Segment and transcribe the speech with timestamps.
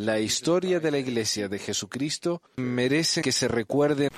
[0.00, 4.08] La historia de la Iglesia de Jesucristo merece que se recuerde.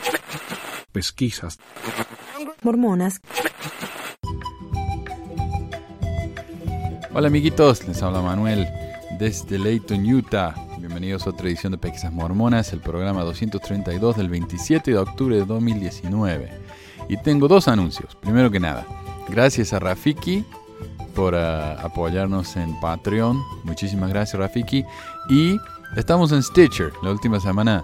[0.92, 1.58] Pesquisas.
[2.62, 3.20] Mormonas.
[7.12, 8.68] Hola amiguitos, les habla Manuel
[9.18, 10.54] desde Layton, Utah.
[10.78, 15.44] Bienvenidos a otra edición de Pesquisas Mormonas, el programa 232 del 27 de octubre de
[15.44, 16.60] 2019.
[17.08, 18.14] Y tengo dos anuncios.
[18.14, 18.86] Primero que nada,
[19.28, 20.44] gracias a Rafiki
[21.14, 23.42] por ah, apoyarnos en Patreon.
[23.64, 24.84] Muchísimas gracias Rafiki.
[25.28, 25.56] Y
[25.96, 26.92] estamos en Stitcher.
[27.02, 27.82] La última semana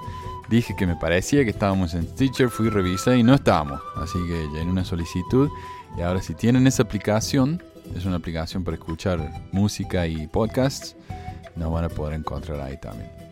[0.48, 3.80] dije que me parecía que estábamos en Stitcher, fui revisé y no estábamos.
[3.97, 5.48] Así que llené una solicitud.
[5.97, 7.62] Y ahora si tienen esa aplicación,
[7.97, 10.97] es una aplicación para escuchar música y podcasts,
[11.56, 13.28] nos van a poder encontrar ahí también.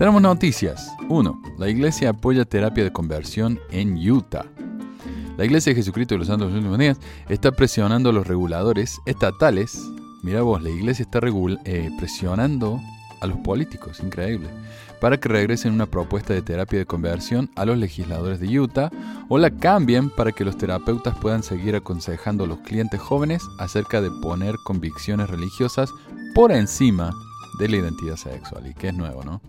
[0.00, 0.96] Tenemos noticias.
[1.10, 1.42] 1.
[1.58, 4.46] La iglesia apoya terapia de conversión en Utah.
[5.36, 8.26] La Iglesia de Jesucristo de los Santos de los Últimos Días está presionando a los
[8.26, 9.78] reguladores estatales.
[10.22, 11.20] Mira vos, la Iglesia está
[11.66, 12.80] eh, presionando
[13.20, 14.48] a los políticos, increíble,
[15.02, 18.90] para que regresen una propuesta de terapia de conversión a los legisladores de Utah
[19.28, 24.00] o la cambien para que los terapeutas puedan seguir aconsejando a los clientes jóvenes acerca
[24.00, 25.90] de poner convicciones religiosas
[26.34, 27.12] por encima
[27.58, 29.42] de la identidad sexual, y que es nuevo, ¿no?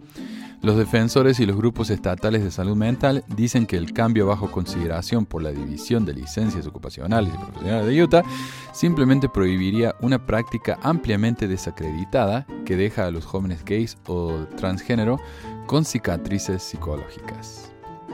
[0.62, 5.26] Los defensores y los grupos estatales de salud mental dicen que el cambio bajo consideración
[5.26, 8.24] por la División de Licencias Ocupacionales y Profesionales de Utah
[8.72, 15.20] simplemente prohibiría una práctica ampliamente desacreditada que deja a los jóvenes gays o transgénero
[15.66, 17.72] con cicatrices psicológicas.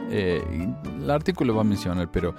[0.10, 0.42] Eh,
[1.02, 2.34] el artículo va a mencionar, pero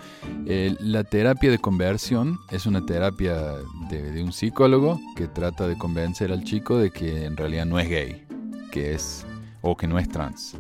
[0.46, 3.36] eh, la terapia de conversión es una terapia
[3.90, 7.78] de, de un psicólogo que trata de convencer al chico de que en realidad no
[7.78, 8.26] es gay,
[8.72, 9.26] que es
[9.60, 10.56] o que no es trans,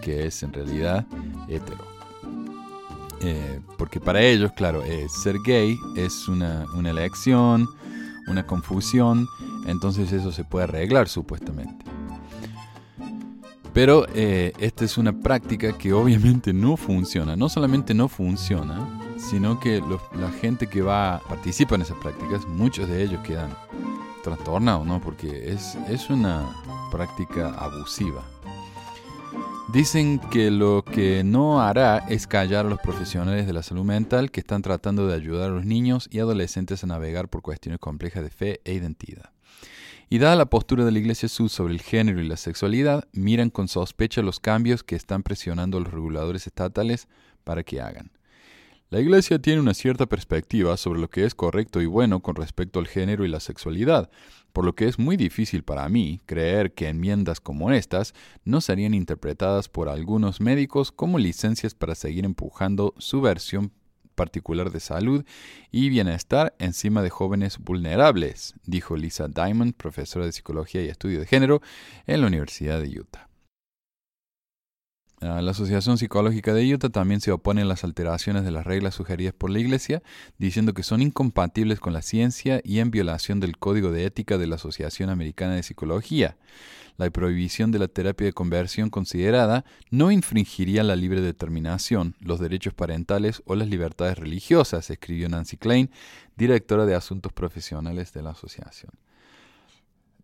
[0.00, 1.06] que es en realidad
[1.48, 1.96] hetero.
[3.20, 7.66] Eh, porque para ellos, claro, eh, ser gay es una, elección,
[8.28, 9.26] una confusión,
[9.66, 11.84] entonces eso se puede arreglar supuestamente.
[13.72, 17.36] Pero eh, esta es una práctica que obviamente no funciona.
[17.36, 18.86] No solamente no funciona,
[19.18, 19.82] sino que
[20.18, 23.50] la gente que va participa en esas prácticas, muchos de ellos quedan
[24.22, 25.00] trastornados, ¿no?
[25.00, 26.42] Porque es, es una
[26.90, 28.24] práctica abusiva.
[29.72, 34.30] Dicen que lo que no hará es callar a los profesionales de la salud mental
[34.30, 38.22] que están tratando de ayudar a los niños y adolescentes a navegar por cuestiones complejas
[38.22, 39.30] de fe e identidad.
[40.08, 43.50] Y dada la postura de la Iglesia Sud sobre el género y la sexualidad, miran
[43.50, 47.08] con sospecha los cambios que están presionando a los reguladores estatales
[47.42, 48.12] para que hagan.
[48.88, 52.78] La Iglesia tiene una cierta perspectiva sobre lo que es correcto y bueno con respecto
[52.78, 54.10] al género y la sexualidad,
[54.56, 58.14] por lo que es muy difícil para mí creer que enmiendas como estas
[58.46, 63.70] no serían interpretadas por algunos médicos como licencias para seguir empujando su versión
[64.14, 65.26] particular de salud
[65.70, 71.26] y bienestar encima de jóvenes vulnerables, dijo Lisa Diamond, profesora de Psicología y Estudio de
[71.26, 71.60] Género
[72.06, 73.25] en la Universidad de Utah.
[75.20, 79.32] La Asociación Psicológica de Utah también se opone a las alteraciones de las reglas sugeridas
[79.32, 80.02] por la Iglesia,
[80.36, 84.46] diciendo que son incompatibles con la ciencia y en violación del Código de Ética de
[84.46, 86.36] la Asociación Americana de Psicología.
[86.98, 92.74] La prohibición de la terapia de conversión considerada no infringiría la libre determinación, los derechos
[92.74, 95.90] parentales o las libertades religiosas, escribió Nancy Klein,
[96.36, 98.92] directora de Asuntos Profesionales de la asociación.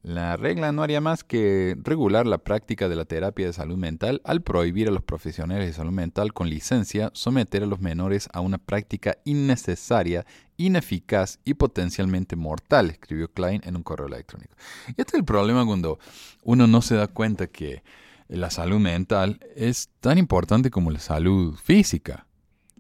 [0.03, 4.21] La regla no haría más que regular la práctica de la terapia de salud mental
[4.25, 8.41] al prohibir a los profesionales de salud mental con licencia someter a los menores a
[8.41, 10.27] una práctica innecesaria,
[10.57, 14.57] ineficaz y potencialmente mortal, escribió Klein en un correo electrónico.
[14.89, 16.01] Y este es el problema cuando
[16.43, 17.85] uno no se da cuenta que
[18.27, 22.27] la salud mental es tan importante como la salud física.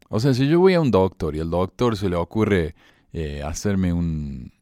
[0.08, 2.74] O sea, si yo voy a un doctor y al doctor se le ocurre
[3.12, 4.52] eh, hacerme un,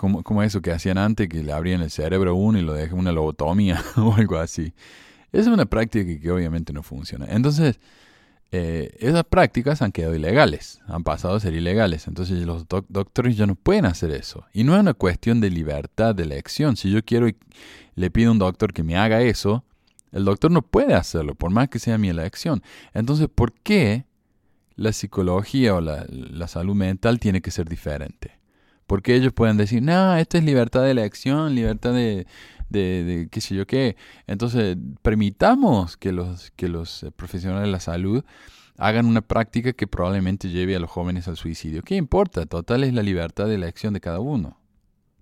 [0.00, 2.98] como, eso que hacían antes, que le abrían el cerebro a uno y lo dejan
[2.98, 4.72] una lobotomía o algo así.
[5.30, 7.26] Es una práctica que, obviamente no funciona.
[7.28, 7.78] Entonces,
[8.50, 12.08] eh, esas prácticas han quedado ilegales, han pasado a ser ilegales.
[12.08, 14.46] Entonces los doctores ya no pueden hacer eso.
[14.54, 16.76] Y no es una cuestión de libertad de elección.
[16.78, 17.36] Si yo quiero y
[17.94, 19.64] le pido a un doctor que me haga eso,
[20.12, 22.62] el doctor no puede hacerlo, por más que sea mi elección.
[22.94, 24.06] Entonces, ¿por qué
[24.76, 28.39] la psicología o la salud mental tiene que ser diferente?
[28.90, 32.26] Porque ellos pueden decir, no, esto es libertad de elección, libertad de,
[32.70, 33.94] de, qué sé yo qué.
[34.26, 38.24] Entonces, permitamos que los, que los eh, profesionales de la salud
[38.78, 41.84] hagan una práctica que probablemente lleve a los jóvenes al suicidio.
[41.84, 42.46] ¿Qué importa?
[42.46, 44.58] Total es la libertad de elección de cada uno.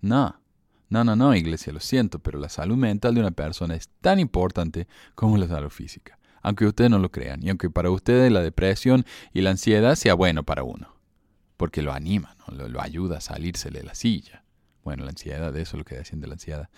[0.01, 0.41] No.
[0.89, 4.19] No, no, no, iglesia, lo siento, pero la salud mental de una persona es tan
[4.19, 6.19] importante como la salud física.
[6.41, 9.05] Aunque ustedes no lo crean, y aunque para ustedes la depresión
[9.35, 10.98] y la ansiedad sea bueno para uno.
[11.59, 14.45] Porque lo anima, lo, ayuda a salírsele de la silla.
[14.85, 16.71] Bueno, la ansiedad, eso es lo que decían de la ansiedad.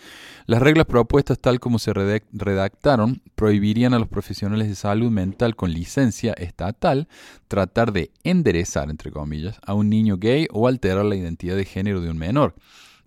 [0.46, 5.72] Las reglas propuestas tal como se redactaron prohibirían a los profesionales de salud mental con
[5.72, 7.06] licencia estatal
[7.46, 12.00] tratar de enderezar, entre comillas, a un niño gay o alterar la identidad de género
[12.00, 12.56] de un menor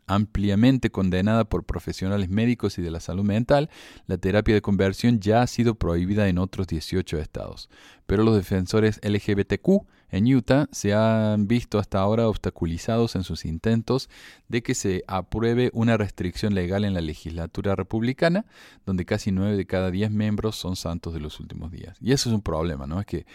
[0.06, 3.70] ampliamente condenada por profesionales médicos y de la salud mental,
[4.06, 7.70] la terapia de conversión ya ha sido prohibida en otros 18 estados.
[8.06, 14.12] Pero los defensores LGBTQ en Utah se han visto hasta ahora obstaculizados en sus intentos
[14.48, 18.46] de que se apruebe una restricción legal en la legislatura republicana,
[18.86, 21.98] donde casi 9 de cada 10 miembros son santos de los últimos días.
[22.00, 23.00] Y eso es un problema, ¿no?
[23.00, 23.26] Es que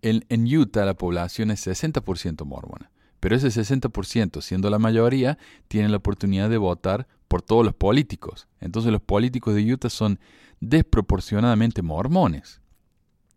[0.00, 2.90] en, Utah la población es 60% mormona.
[3.20, 5.36] Pero ese 60%, siendo la mayoría,
[5.68, 8.48] tiene la oportunidad de votar por todos los políticos.
[8.60, 10.18] Entonces los políticos de Utah son
[10.60, 12.62] desproporcionadamente mormones.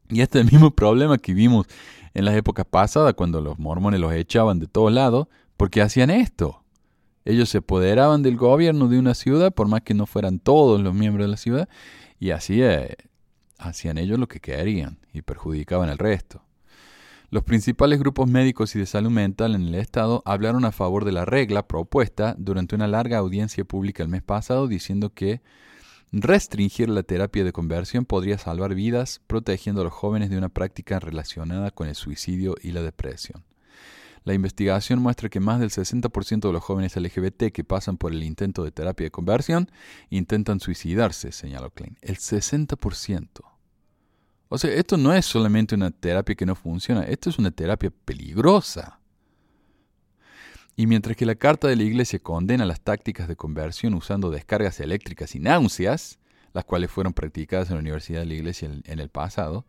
[0.10, 1.68] Y este es el mismo problema que vimos
[2.14, 6.64] en las épocas pasadas, cuando los mormones los echaban de todos lados, porque hacían esto.
[7.26, 10.94] Ellos se apoderaban del gobierno de una ciudad, por más que no fueran todos los
[10.94, 11.70] miembros de la ciudad,
[12.20, 12.96] y así eh,
[13.60, 16.44] hacían ellos lo que querían y perjudicaban al resto.
[17.30, 21.12] Los principales grupos médicos y de salud mental en el Estado hablaron a favor de
[21.12, 25.42] la regla propuesta durante una larga audiencia pública el mes pasado, diciendo que
[26.12, 31.00] restringir la terapia de conversión podría salvar vidas, protegiendo a los jóvenes de una práctica
[31.00, 33.44] relacionada con el suicidio y la depresión.
[34.24, 38.24] La investigación muestra que más del 60% de los jóvenes LGBT que pasan por el
[38.24, 39.72] intento de terapia de conversión
[40.10, 41.98] intentan suicidarse, señaló Klein.
[42.02, 43.28] El 60%.
[44.50, 47.92] O sea, esto no es solamente una terapia que no funciona, esto es una terapia
[48.06, 48.99] peligrosa.
[50.80, 54.80] Y mientras que la carta de la Iglesia condena las tácticas de conversión usando descargas
[54.80, 56.20] eléctricas y náuseas,
[56.54, 59.66] las cuales fueron practicadas en la Universidad de la Iglesia en el pasado,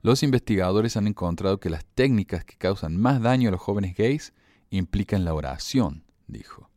[0.00, 4.32] los investigadores han encontrado que las técnicas que causan más daño a los jóvenes gays
[4.70, 6.70] implican la oración, dijo.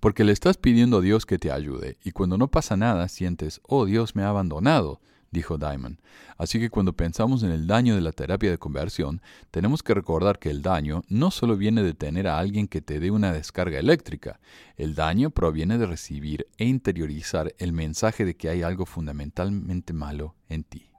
[0.00, 3.60] Porque le estás pidiendo a Dios que te ayude, y cuando no pasa nada sientes,
[3.64, 5.02] oh Dios me ha abandonado,
[5.34, 5.98] dijo Diamond.
[6.38, 9.20] Así que cuando pensamos en el daño de la terapia de conversión,
[9.50, 13.00] tenemos que recordar que el daño no solo viene de tener a alguien que te
[13.00, 14.40] dé una descarga eléctrica,
[14.76, 20.34] el daño proviene de recibir e interiorizar el mensaje de que hay algo fundamentalmente malo
[20.48, 20.90] en ti.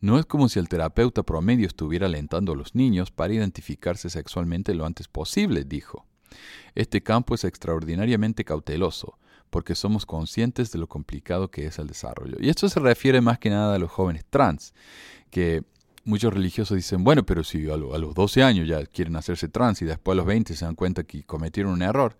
[0.00, 4.74] No es como si el terapeuta promedio estuviera alentando a los niños para identificarse sexualmente
[4.74, 6.06] lo antes posible, dijo.
[6.74, 9.18] Este campo es extraordinariamente cauteloso,
[9.50, 12.36] porque somos conscientes de lo complicado que es el desarrollo.
[12.40, 14.74] Y esto se refiere más que nada a los jóvenes trans,
[15.30, 15.62] que
[16.04, 19.84] muchos religiosos dicen, bueno, pero si a, los 12 años ya quieren hacerse trans y
[19.84, 22.16] después a los 20 se dan cuenta que cometieron un error.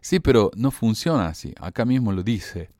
[0.00, 1.54] Sí, pero no funciona así.
[1.60, 2.70] Acá mismo lo dice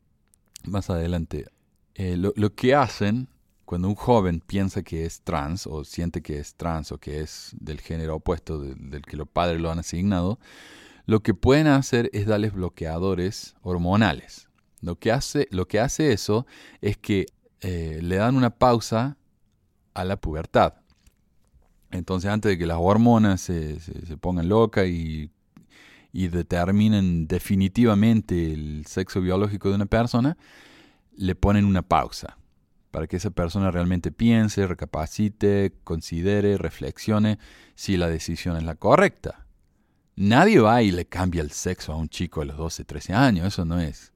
[0.64, 1.46] más adelante.
[1.94, 3.28] Eh, lo, que hacen
[3.64, 7.50] cuando un joven piensa que es trans o siente que es trans o que es
[7.58, 10.38] del género opuesto del que los padres lo han asignado,
[11.06, 14.48] lo que pueden hacer es darles bloqueadores hormonales.
[14.80, 16.46] Lo que hace, lo que hace eso
[16.80, 17.26] es que
[17.60, 19.16] eh, le dan una pausa
[19.94, 20.74] a la pubertad.
[21.90, 23.78] Entonces, antes de que las hormonas se,
[24.20, 25.30] pongan locas y,
[26.12, 30.36] y, determinen definitivamente el sexo biológico de una persona,
[31.16, 32.36] le ponen una pausa
[32.90, 37.38] para que esa persona realmente piense, recapacite, considere, reflexione
[37.74, 39.43] si la decisión es la correcta.
[40.16, 43.46] Nadie va y le cambia el sexo a un chico a los 12, 13 años,
[43.48, 44.12] eso no es.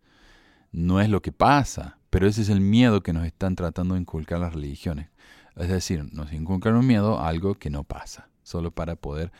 [0.70, 4.00] No es lo que pasa, pero ese es el miedo que nos están tratando de
[4.00, 5.08] inculcar las religiones.
[5.56, 9.32] Es decir, nos inculcan un miedo a algo que no pasa, solo para poder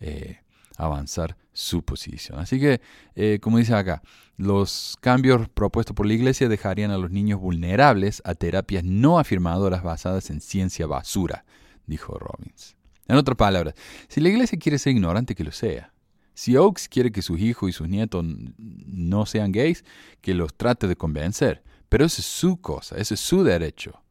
[0.00, 0.40] eh,
[0.76, 2.38] avanzar su posición.
[2.38, 2.82] Así que,
[3.14, 4.02] eh, como dice acá,
[4.36, 9.82] los cambios propuestos por la Iglesia dejarían a los niños vulnerables a terapias no afirmadoras
[9.82, 11.44] basadas en ciencia basura,
[11.86, 12.76] dijo Robbins.
[13.08, 13.74] En otras palabras,
[14.08, 15.91] si la Iglesia quiere ser ignorante, que lo sea.
[16.34, 18.24] Si Oaks quiere que sus hijos y sus nietos
[18.56, 19.84] no sean gays,
[20.20, 21.62] que los trate de convencer.
[21.88, 24.02] Pero esa es su cosa, ese es su derecho.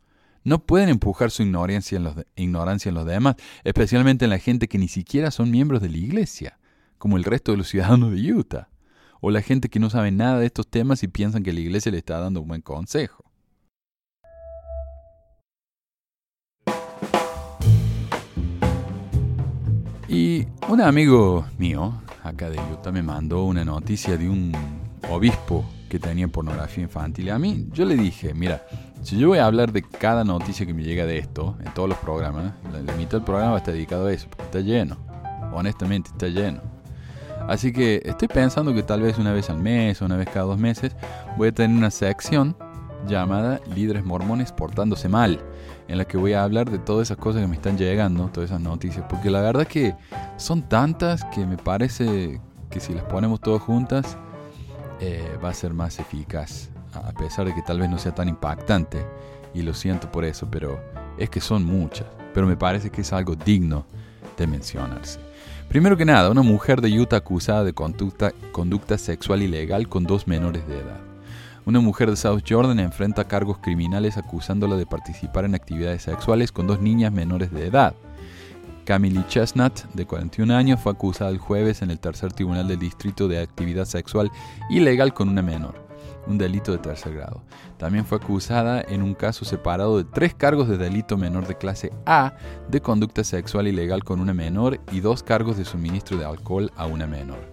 [0.44, 4.68] No pueden empujar su ignorancia en, los, ignorancia en los demás, especialmente en la gente
[4.68, 6.60] que ni siquiera son miembros de la iglesia,
[6.98, 8.70] como el resto de los ciudadanos de Utah,
[9.20, 11.92] o la gente que no sabe nada de estos temas y piensan que la iglesia
[11.92, 13.24] le está dando un buen consejo.
[20.08, 24.52] Y un amigo mío, acá de Utah, me mandó una noticia de un
[25.10, 27.32] obispo que tenía pornografía infantil.
[27.32, 28.66] A mí, yo le dije, mira,
[29.02, 31.90] si yo voy a hablar de cada noticia que me llega de esto, en todos
[31.90, 34.98] los programas, la, mitad del programa estar dedicado a eso, porque está lleno.
[35.54, 36.62] Honestamente, está lleno.
[37.48, 40.46] Así que estoy pensando que tal vez una vez al mes o una vez cada
[40.46, 40.96] dos meses
[41.38, 42.56] voy a tener una sección
[43.08, 45.42] llamada Líderes Mormones Portándose Mal,
[45.92, 48.50] en la que voy a hablar de todas esas cosas que me están llegando, todas
[48.50, 49.94] esas noticias, porque la verdad que
[50.38, 54.16] son tantas que me parece que si las ponemos todas juntas
[55.02, 58.30] eh, va a ser más eficaz, a pesar de que tal vez no sea tan
[58.30, 59.06] impactante,
[59.54, 60.80] y lo siento por eso, pero
[61.18, 63.86] es que son muchas, pero me parece que es algo digno
[64.38, 65.20] de mencionarse.
[65.68, 70.26] Primero que nada, una mujer de Utah acusada de conducta, conducta sexual ilegal con dos
[70.26, 71.11] menores de edad.
[71.64, 76.66] Una mujer de South Jordan enfrenta cargos criminales acusándola de participar en actividades sexuales con
[76.66, 77.94] dos niñas menores de edad.
[78.84, 83.28] Camille Chestnut, de 41 años, fue acusada el jueves en el tercer tribunal del distrito
[83.28, 84.32] de actividad sexual
[84.72, 85.76] ilegal con una menor,
[86.26, 87.44] un delito de tercer grado.
[87.78, 91.94] También fue acusada en un caso separado de tres cargos de delito menor de clase
[92.08, 92.34] A
[92.70, 96.88] de conducta sexual ilegal con una menor y dos cargos de suministro de alcohol a
[96.88, 97.51] una menor.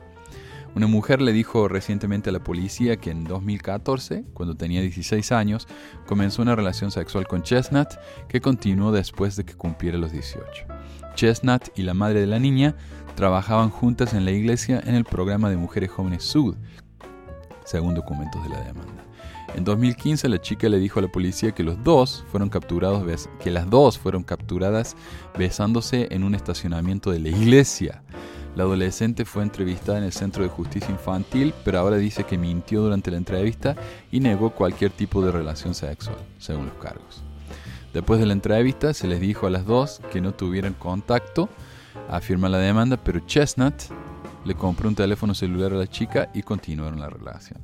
[0.74, 5.66] Una mujer le dijo recientemente a la policía que en 2014, cuando tenía 16 años,
[6.06, 7.88] comenzó una relación sexual con Chestnut
[8.28, 10.66] que continuó después de que cumpliera los 18.
[11.14, 12.76] Chestnut y la madre de la niña
[13.16, 16.54] trabajaban juntas en la iglesia en el programa de Mujeres Jóvenes Sud,
[17.64, 19.04] según documentos de la demanda.
[19.54, 23.50] En 2015 la chica le dijo a la policía que los dos fueron capturados que
[23.50, 24.94] las dos fueron capturadas
[25.36, 28.02] besándose en un estacionamiento de la iglesia.
[28.56, 32.82] La adolescente fue entrevistada en el Centro de Justicia Infantil, pero ahora dice que mintió
[32.82, 33.76] durante la entrevista
[34.10, 37.22] y negó cualquier tipo de relación sexual, según los cargos.
[37.92, 41.48] Después de la entrevista se les dijo a las dos que no tuvieran contacto,
[42.08, 43.74] afirma la demanda, pero Chestnut
[44.44, 47.60] le compró un teléfono celular a la chica y continuaron la relación.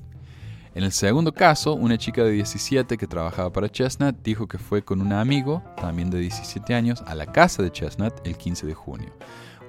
[0.74, 4.82] En el segundo caso, una chica de 17 que trabajaba para Chestnut dijo que fue
[4.82, 8.74] con un amigo, también de 17 años, a la casa de Chestnut el 15 de
[8.74, 9.12] junio.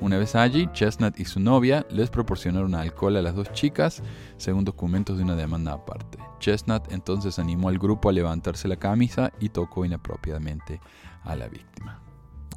[0.01, 4.03] Una vez allí, Chestnut y su novia les proporcionaron alcohol a las dos chicas,
[4.37, 6.17] según documentos de una demanda aparte.
[6.39, 10.81] Chestnut entonces animó al grupo a levantarse la camisa y tocó inapropiadamente
[11.23, 12.01] a la víctima.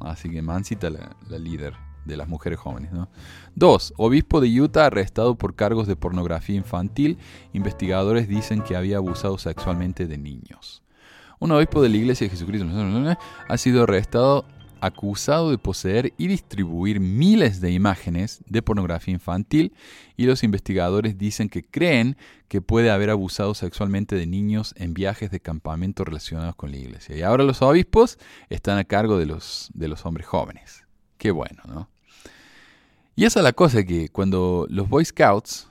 [0.01, 1.73] Así que Mancita, la, la líder
[2.05, 2.91] de las mujeres jóvenes.
[2.91, 3.09] ¿no?
[3.55, 7.17] Dos, obispo de Utah arrestado por cargos de pornografía infantil.
[7.53, 10.83] Investigadores dicen que había abusado sexualmente de niños.
[11.39, 12.67] Un obispo de la Iglesia de Jesucristo
[13.47, 14.45] ha sido arrestado
[14.81, 19.73] acusado de poseer y distribuir miles de imágenes de pornografía infantil
[20.17, 22.17] y los investigadores dicen que creen
[22.47, 27.15] que puede haber abusado sexualmente de niños en viajes de campamento relacionados con la iglesia.
[27.15, 28.17] Y ahora los obispos
[28.49, 30.85] están a cargo de los, de los hombres jóvenes.
[31.17, 31.89] Qué bueno, ¿no?
[33.15, 35.69] Y esa es la cosa que cuando los Boy Scouts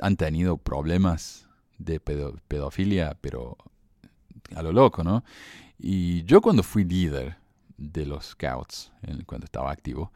[0.00, 1.46] han tenido problemas
[1.78, 3.56] de pedofilia, pero
[4.54, 5.24] a lo loco, ¿no?
[5.78, 7.36] Y yo cuando fui líder,
[7.80, 8.92] de los Scouts
[9.26, 10.12] cuando estaba activo,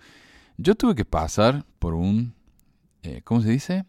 [0.56, 2.34] yo tuve que pasar por un,
[3.02, 3.84] eh, ¿cómo se dice?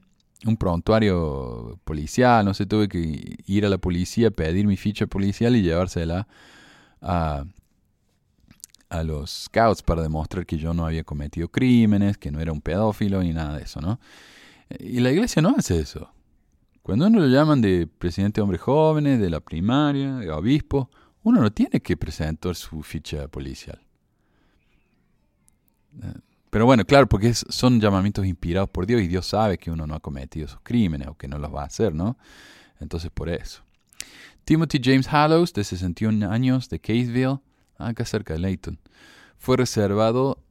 [0.46, 5.56] Un prontuario policial, no sé, tuve que ir a la policía, pedir mi ficha policial
[5.56, 6.28] y llevársela
[7.02, 7.46] a,
[8.90, 12.62] a los Scouts para demostrar que yo no había cometido crímenes, que no era un
[12.62, 14.00] pedófilo ni nada de eso, ¿no?
[14.80, 16.10] Y la iglesia no hace eso.
[16.82, 20.90] Cuando uno lo llaman de presidente de hombres jóvenes, de la primaria, de obispo,
[21.26, 23.82] uno no tiene que presentar su ficha policial.
[26.02, 26.14] Eh,
[26.52, 29.96] pero bueno, claro, porque son llamamientos inspirados por Dios y Dios sabe que uno no
[29.96, 32.16] ha cometido esos crímenes o que no los va a hacer, ¿no?
[32.80, 33.64] Entonces por eso.
[34.46, 37.40] Timothy James Hallows, de 61 años, de Caseville,
[37.80, 38.80] acá cerca de Layton,
[39.40, 40.44] fue reservado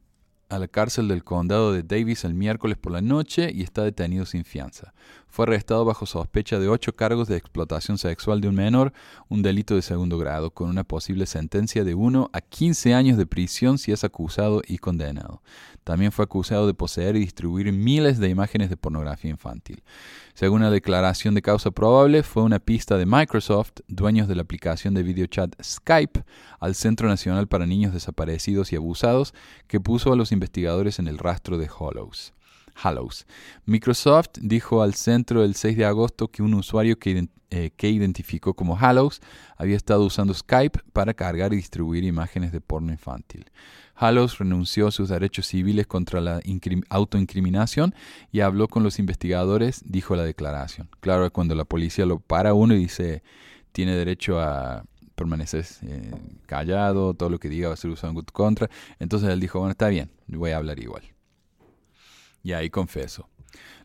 [0.49, 4.25] a la cárcel del condado de Davis el miércoles por la noche y está detenido
[4.25, 4.93] sin fianza.
[5.35, 8.93] Fue arrestado bajo sospecha de ocho cargos de explotación sexual de un menor,
[9.27, 13.25] un delito de segundo grado, con una posible sentencia de 1 a 15 años de
[13.25, 15.41] prisión si es acusado y condenado.
[15.83, 19.83] También fue acusado de poseer y distribuir miles de imágenes de pornografía infantil.
[20.35, 24.93] Según la declaración de causa probable, fue una pista de Microsoft, dueños de la aplicación
[24.93, 26.23] de videochat Skype,
[26.61, 29.33] al Centro Nacional para Niños Desaparecidos y Abusados,
[29.67, 32.34] que puso a los investigadores en el rastro de Hollows.
[32.75, 33.25] Hallows.
[33.65, 38.53] Microsoft dijo al centro el 6 de agosto que un usuario que, eh, que, identificó
[38.53, 39.21] como Hallows
[39.57, 43.49] había estado usando Skype para cargar y distribuir imágenes de porno infantil.
[43.95, 46.41] Hallows renunció a sus derechos civiles contra la
[46.89, 47.95] autoincriminación
[48.31, 50.89] y habló con los investigadores, dijo la declaración.
[50.99, 53.23] Claro, cuando la policía lo para uno y dice
[53.71, 56.11] tiene derecho a permanecer eh,
[56.45, 59.71] callado, todo lo que diga va a ser usado en contra, entonces él dijo, bueno,
[59.71, 61.03] está bien, voy a hablar igual.
[62.45, 63.27] Y ahí confeso.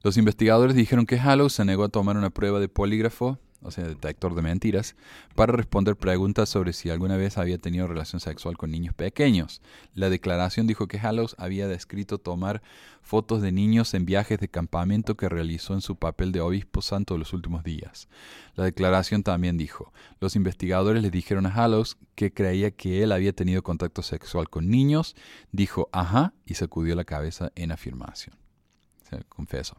[0.02, 3.84] Los investigadores dijeron que Hallows se negó a tomar una prueba de polígrafo o sea,
[3.86, 4.96] detector de mentiras,
[5.34, 9.60] para responder preguntas sobre si alguna vez había tenido relación sexual con niños pequeños.
[9.94, 12.62] La declaración dijo que Hallows había descrito tomar
[13.02, 17.18] fotos de niños en viajes de campamento que realizó en su papel de obispo santo
[17.18, 18.08] los últimos días.
[18.56, 23.32] La declaración también dijo, los investigadores le dijeron a Hallows que creía que él había
[23.32, 25.16] tenido contacto sexual con niños,
[25.52, 28.40] dijo ajá y sacudió la cabeza en afirmación.
[29.10, 29.76] Se confesó.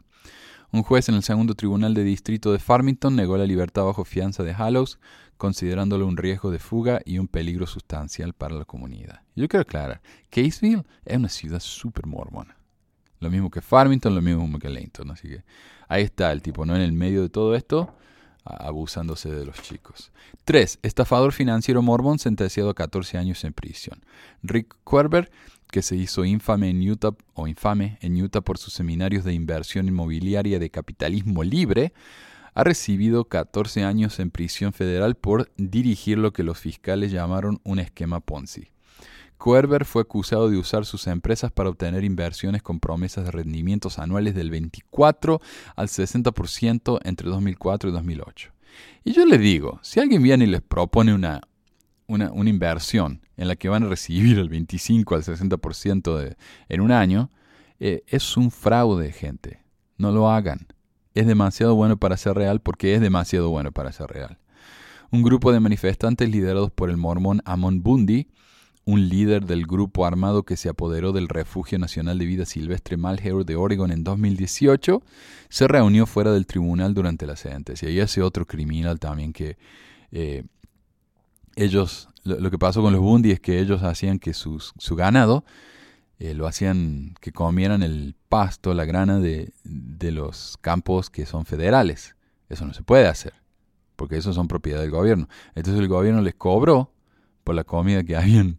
[0.70, 4.42] Un juez en el segundo tribunal de distrito de Farmington negó la libertad bajo fianza
[4.42, 4.98] de Hallows,
[5.36, 9.22] considerándolo un riesgo de fuga y un peligro sustancial para la comunidad.
[9.34, 12.56] Yo quiero aclarar, Caseville es una ciudad súper mormona.
[13.20, 15.10] Lo mismo que Farmington, lo mismo que Langton.
[15.10, 15.44] Así que
[15.88, 16.74] ahí está el tipo, ¿no?
[16.74, 17.94] En el medio de todo esto,
[18.44, 20.10] abusándose de los chicos.
[20.44, 20.80] 3.
[20.82, 24.04] Estafador financiero mormón sentenciado a 14 años en prisión.
[24.42, 25.30] Rick Querber
[25.72, 29.88] que se hizo infame en Utah o infame en Utah por sus seminarios de inversión
[29.88, 31.94] inmobiliaria de capitalismo libre,
[32.54, 37.78] ha recibido 14 años en prisión federal por dirigir lo que los fiscales llamaron un
[37.78, 38.68] esquema Ponzi.
[39.38, 44.34] Coerber fue acusado de usar sus empresas para obtener inversiones con promesas de rendimientos anuales
[44.34, 45.40] del 24
[45.74, 48.52] al 60% entre 2004 y 2008.
[49.04, 51.40] Y yo le digo, si alguien viene y les propone una,
[52.06, 56.36] una, inversión en la que van a recibir el 25 al 60% de,
[56.68, 57.30] en un año,
[57.80, 59.60] eh, es un fraude, gente.
[59.96, 60.66] No lo hagan.
[61.14, 64.38] Es demasiado bueno para ser real porque es demasiado bueno para ser real.
[65.10, 68.28] Un grupo de manifestantes liderados por el mormón Amon Bundy,
[68.84, 73.44] un líder del grupo armado que se apoderó del Refugio Nacional de Vida Silvestre Malheur
[73.44, 75.02] de Oregon en 2018,
[75.48, 77.88] se reunió fuera del tribunal durante la sentencia.
[77.90, 79.56] Y ese otro criminal también que
[80.10, 80.44] eh,
[81.56, 84.60] ellos, lo, que pasó con los Bundy es que ellos hacían que su
[84.96, 85.44] ganado
[86.22, 91.46] eh, lo hacían que comieran el pasto, la grana de, de, los campos que son
[91.46, 92.14] federales.
[92.48, 93.32] Eso no se puede hacer,
[93.96, 95.28] porque eso son propiedad del gobierno.
[95.56, 96.92] Entonces el gobierno les cobró
[97.42, 98.58] por la comida que habían,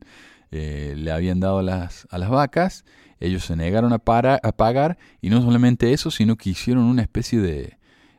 [0.52, 2.84] eh, le habían dado las, a las vacas.
[3.22, 7.02] Ellos se negaron a, para, a pagar y no solamente eso, sino que hicieron una
[7.02, 7.78] especie de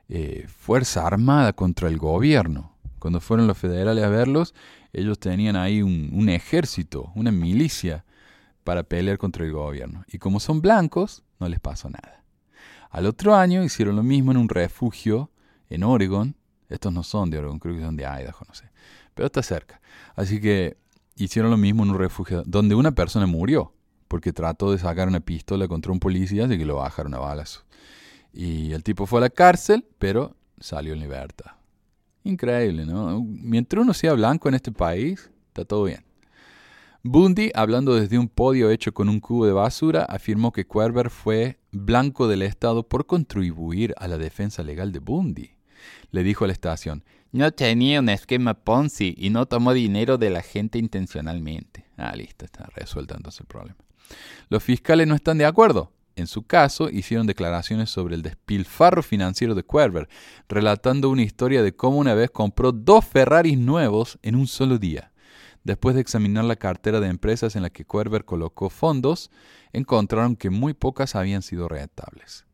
[0.08, 4.54] eh, fuerza armada contra el gobierno cuando fueron los federales a verlos,
[4.94, 8.04] ellos tenían ahí un, ejército, una milicia
[8.62, 10.04] para pelear contra el gobierno.
[10.08, 12.24] Y como son blancos, no les pasó nada.
[12.90, 15.30] Al otro año hicieron lo mismo en un refugio
[15.68, 16.36] en Oregon.
[16.68, 18.70] Estos no son de Oregon, creo que son de Idaho, no sé.
[19.14, 19.80] Pero está cerca.
[20.14, 20.76] Así que
[21.16, 23.74] hicieron lo mismo en un refugio donde una persona murió
[24.08, 27.64] porque trató de sacar una pistola contra un policía, así que lo bajaron a balas.
[28.32, 31.52] Y el tipo fue a la cárcel, pero salió en libertad.
[32.24, 33.22] Increíble, ¿no?
[33.22, 36.04] Mientras uno sea blanco en este país, está todo bien.
[37.02, 41.58] Bundy, hablando desde un podio hecho con un cubo de basura, afirmó que Querber fue
[41.70, 45.50] blanco del Estado por contribuir a la defensa legal de Bundy.
[46.12, 50.30] Le dijo a la estación, no tenía un esquema Ponzi y no tomó dinero de
[50.30, 51.84] la gente intencionalmente.
[51.98, 53.76] Ah, listo, está resuelto entonces el problema.
[54.48, 55.92] Los fiscales no están de acuerdo.
[56.16, 60.08] En su caso, hicieron declaraciones sobre el despilfarro financiero de Querber,
[60.48, 65.12] relatando una historia de cómo una vez compró dos Ferraris nuevos en un solo día.
[65.64, 69.30] Después de examinar la cartera de empresas en la que Querber colocó fondos,
[69.72, 72.44] encontraron que muy pocas habían sido rentables.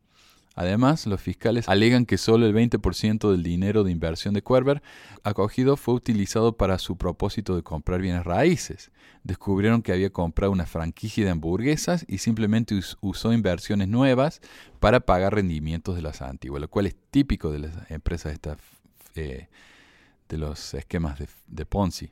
[0.55, 4.81] Además, los fiscales alegan que solo el 20% del dinero de inversión de Querber
[5.23, 8.91] acogido fue utilizado para su propósito de comprar bienes raíces.
[9.23, 14.41] Descubrieron que había comprado una franquicia de hamburguesas y simplemente usó inversiones nuevas
[14.79, 18.37] para pagar rendimientos de las antiguas, lo cual es típico de las empresas
[19.15, 19.47] eh,
[20.27, 22.11] de los esquemas de Ponzi.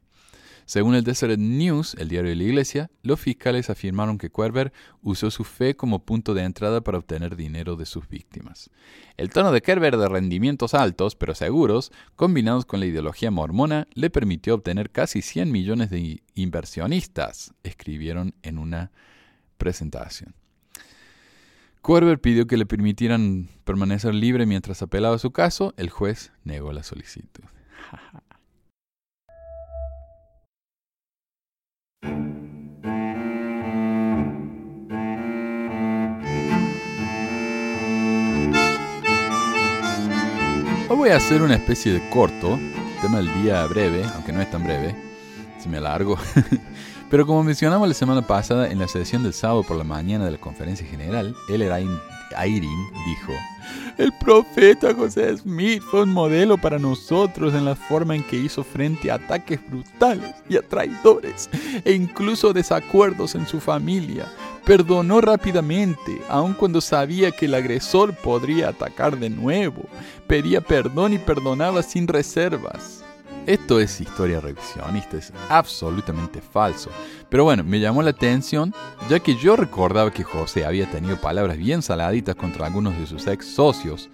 [0.69, 5.31] Según el Deseret News, el diario de la iglesia, los fiscales afirmaron que Querber usó
[5.31, 8.69] su fe como punto de entrada para obtener dinero de sus víctimas.
[9.17, 14.11] El tono de Kerber de rendimientos altos, pero seguros, combinados con la ideología mormona, le
[14.11, 18.91] permitió obtener casi 100 millones de inversionistas, escribieron en una
[19.57, 20.35] presentación.
[21.83, 25.73] Querber pidió que le permitieran permanecer libre mientras apelaba su caso.
[25.77, 27.43] El juez negó la solicitud.
[40.91, 42.57] Hoy voy a hacer una especie de corto,
[42.99, 44.95] tema del día breve, aunque no es tan breve,
[45.59, 46.17] si me alargo.
[47.11, 50.31] Pero como mencionamos la semana pasada en la sesión del sábado por la mañana de
[50.31, 51.61] la conferencia general, el
[52.35, 53.33] Airin dijo,
[53.97, 58.63] el profeta José Smith fue un modelo para nosotros en la forma en que hizo
[58.63, 61.49] frente a ataques brutales y a traidores
[61.83, 64.25] e incluso desacuerdos en su familia
[64.69, 69.81] Perdonó rápidamente, aun cuando sabía que el agresor podría atacar de nuevo.
[70.27, 72.98] Pedía perdón y perdonaba sin reservas.
[73.49, 76.91] Esto es historia revisionista, es absolutamente falso.
[77.29, 78.75] Pero bueno, me llamó la atención,
[79.09, 83.25] ya que yo recordaba que José había tenido palabras bien saladitas contra algunos de sus
[83.25, 84.07] ex socios,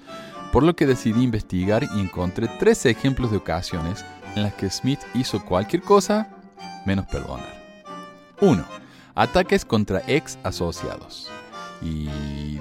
[0.54, 4.06] por lo que decidí investigar y encontré tres ejemplos de ocasiones
[4.38, 6.30] en las que Smith hizo cualquier cosa
[6.86, 7.62] menos perdonar.
[8.40, 8.66] 1.
[9.16, 11.30] Ataques contra ex asociados.
[11.82, 12.08] Y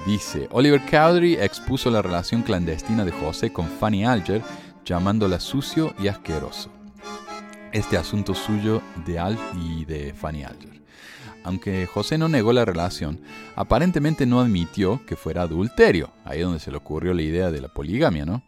[0.07, 4.43] dice, Oliver Cowdery expuso la relación clandestina de José con Fanny Alger
[4.85, 6.70] llamándola sucio y asqueroso.
[7.73, 10.83] Este asunto suyo de Alf y de Fanny Alger.
[11.42, 13.20] Aunque José no negó la relación,
[13.57, 17.68] aparentemente no admitió que fuera adulterio, ahí donde se le ocurrió la idea de la
[17.68, 18.42] poligamia, ¿no?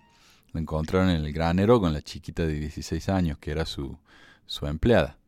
[0.53, 3.99] Lo encontraron en el granero con la chiquita de 16 años, que era su,
[4.47, 5.19] su empleada.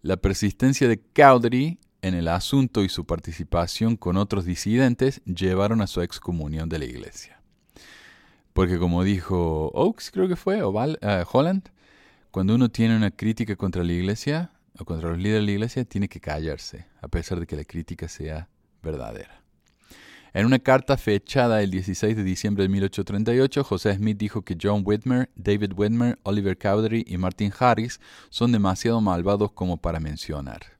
[0.00, 5.86] La persistencia de Cowdery en el asunto y su participación con otros disidentes llevaron a
[5.86, 7.37] su excomunión de la iglesia.
[8.58, 11.68] Porque como dijo Oaks, creo que fue, o eh, Holland,
[12.32, 15.84] cuando uno tiene una crítica contra la iglesia o contra los líderes de la iglesia,
[15.84, 18.48] tiene que callarse, a pesar de que la crítica sea
[18.82, 19.44] verdadera.
[20.34, 24.82] En una carta fechada el 16 de diciembre de 1838, José Smith dijo que John
[24.84, 30.77] Whitmer, David Whitmer, Oliver Cowdery y Martin Harris son demasiado malvados como para mencionar.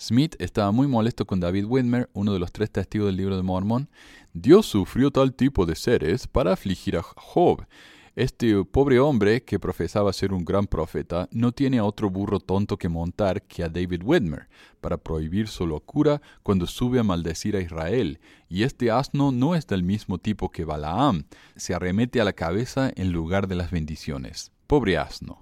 [0.00, 3.42] Smith estaba muy molesto con David Whitmer, uno de los tres testigos del libro de
[3.42, 3.90] Mormón.
[4.32, 7.66] Dios sufrió tal tipo de seres para afligir a Job.
[8.16, 12.78] Este pobre hombre, que profesaba ser un gran profeta, no tiene a otro burro tonto
[12.78, 14.48] que montar que a David Whitmer,
[14.80, 18.20] para prohibir su locura cuando sube a maldecir a Israel.
[18.48, 22.90] Y este asno no es del mismo tipo que Balaam, se arremete a la cabeza
[22.96, 24.50] en lugar de las bendiciones.
[24.66, 25.39] Pobre asno.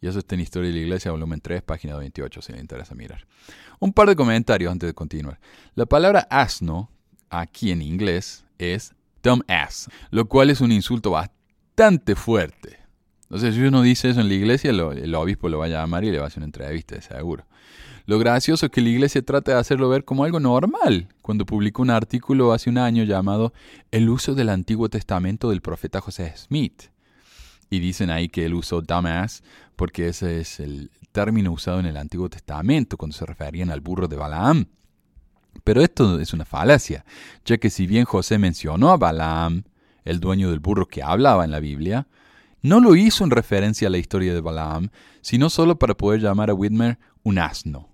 [0.00, 2.94] Y eso está en Historia de la Iglesia, volumen 3, página 28, si le interesa
[2.94, 3.26] mirar.
[3.78, 5.38] Un par de comentarios antes de continuar.
[5.74, 6.90] La palabra asno,
[7.28, 12.78] aquí en inglés, es dumb ass, lo cual es un insulto bastante fuerte.
[13.24, 16.10] Entonces, si uno dice eso en la iglesia, el obispo lo va a llamar y
[16.10, 17.44] le va a hacer una entrevista, de seguro.
[18.06, 21.82] Lo gracioso es que la iglesia trata de hacerlo ver como algo normal, cuando publicó
[21.82, 23.52] un artículo hace un año llamado
[23.92, 26.90] El uso del Antiguo Testamento del profeta José Smith.
[27.70, 29.42] Y dicen ahí que él usó dumbass
[29.76, 34.08] porque ese es el término usado en el Antiguo Testamento cuando se referían al burro
[34.08, 34.66] de Balaam.
[35.64, 37.04] Pero esto es una falacia,
[37.44, 39.64] ya que si bien José mencionó a Balaam,
[40.04, 42.06] el dueño del burro que hablaba en la Biblia,
[42.62, 44.90] no lo hizo en referencia a la historia de Balaam,
[45.22, 47.89] sino solo para poder llamar a Whitmer un asno.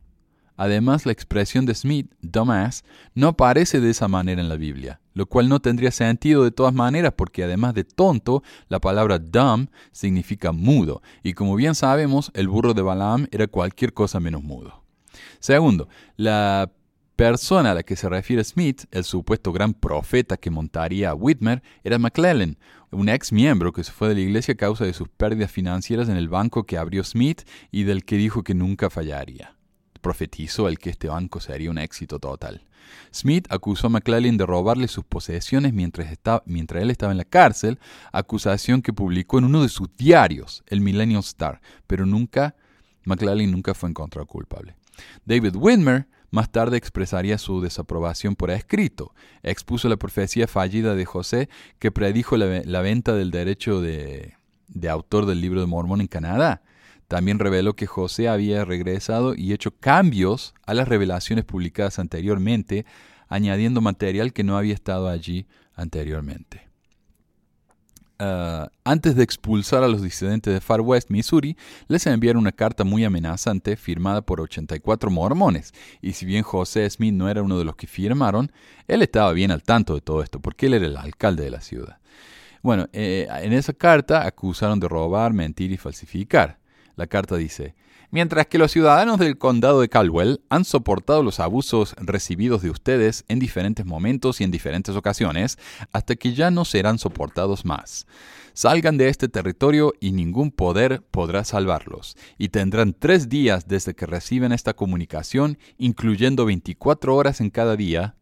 [0.57, 5.27] Además, la expresión de Smith, dumbass, no aparece de esa manera en la Biblia, lo
[5.27, 10.53] cual no tendría sentido de todas maneras porque además de tonto, la palabra dumb significa
[10.53, 14.83] mudo, y como bien sabemos, el burro de Balaam era cualquier cosa menos mudo.
[15.41, 16.71] Segundo, la
[17.17, 21.63] persona a la que se refiere Smith, el supuesto gran profeta que montaría a Whitmer,
[21.85, 22.59] era McClellan,
[22.91, 26.09] un ex miembro que se fue de la iglesia a causa de sus pérdidas financieras
[26.09, 29.56] en el banco que abrió Smith y del que dijo que nunca fallaría
[30.07, 32.63] profetizó el que este banco sería un éxito total.
[33.13, 37.81] Smith acusó a McClellan de robarle sus posesiones mientras, mientras él estaba en la cárcel,
[38.13, 42.55] acusación que publicó en uno de sus diarios, el Millennial Star, pero nunca,
[43.05, 44.77] McClellan nunca fue encontrado culpable.
[45.25, 49.13] David Whitmer más tarde expresaría su desaprobación por escrito.
[49.43, 51.49] Expuso la profecía fallida de José
[51.81, 54.35] que predijo la, venta del derecho de,
[54.69, 56.63] de autor del libro de Mormón en Canadá.
[57.09, 62.85] También reveló que José había regresado y hecho cambios a las revelaciones publicadas anteriormente,
[63.29, 66.67] añadiendo material que no había estado allí anteriormente.
[68.19, 72.83] Ah, antes de expulsar a los disidentes de Far West, Missouri, les enviaron una carta
[72.83, 75.75] muy amenazante firmada por 84 mormones.
[76.01, 78.51] Y si bien José Smith no era uno de los que firmaron,
[78.89, 81.61] él estaba bien al tanto de todo esto, porque él era el alcalde de la
[81.61, 81.99] ciudad.
[82.63, 86.59] Bueno, eh, en esa carta acusaron de robar, mentir y falsificar.
[86.97, 87.75] La carta dice,
[88.11, 93.25] Mientras que los ciudadanos del condado de Caldwell han soportado los abusos recibidos de ustedes
[93.29, 95.59] en diferentes momentos y en diferentes ocasiones,
[95.93, 98.07] hasta que ya no serán soportados más.
[98.53, 104.07] Salgan de este territorio y ningún poder podrá salvarlos, y tendrán tres días desde que
[104.07, 108.15] reciben esta comunicación, incluyendo 24 horas en cada día,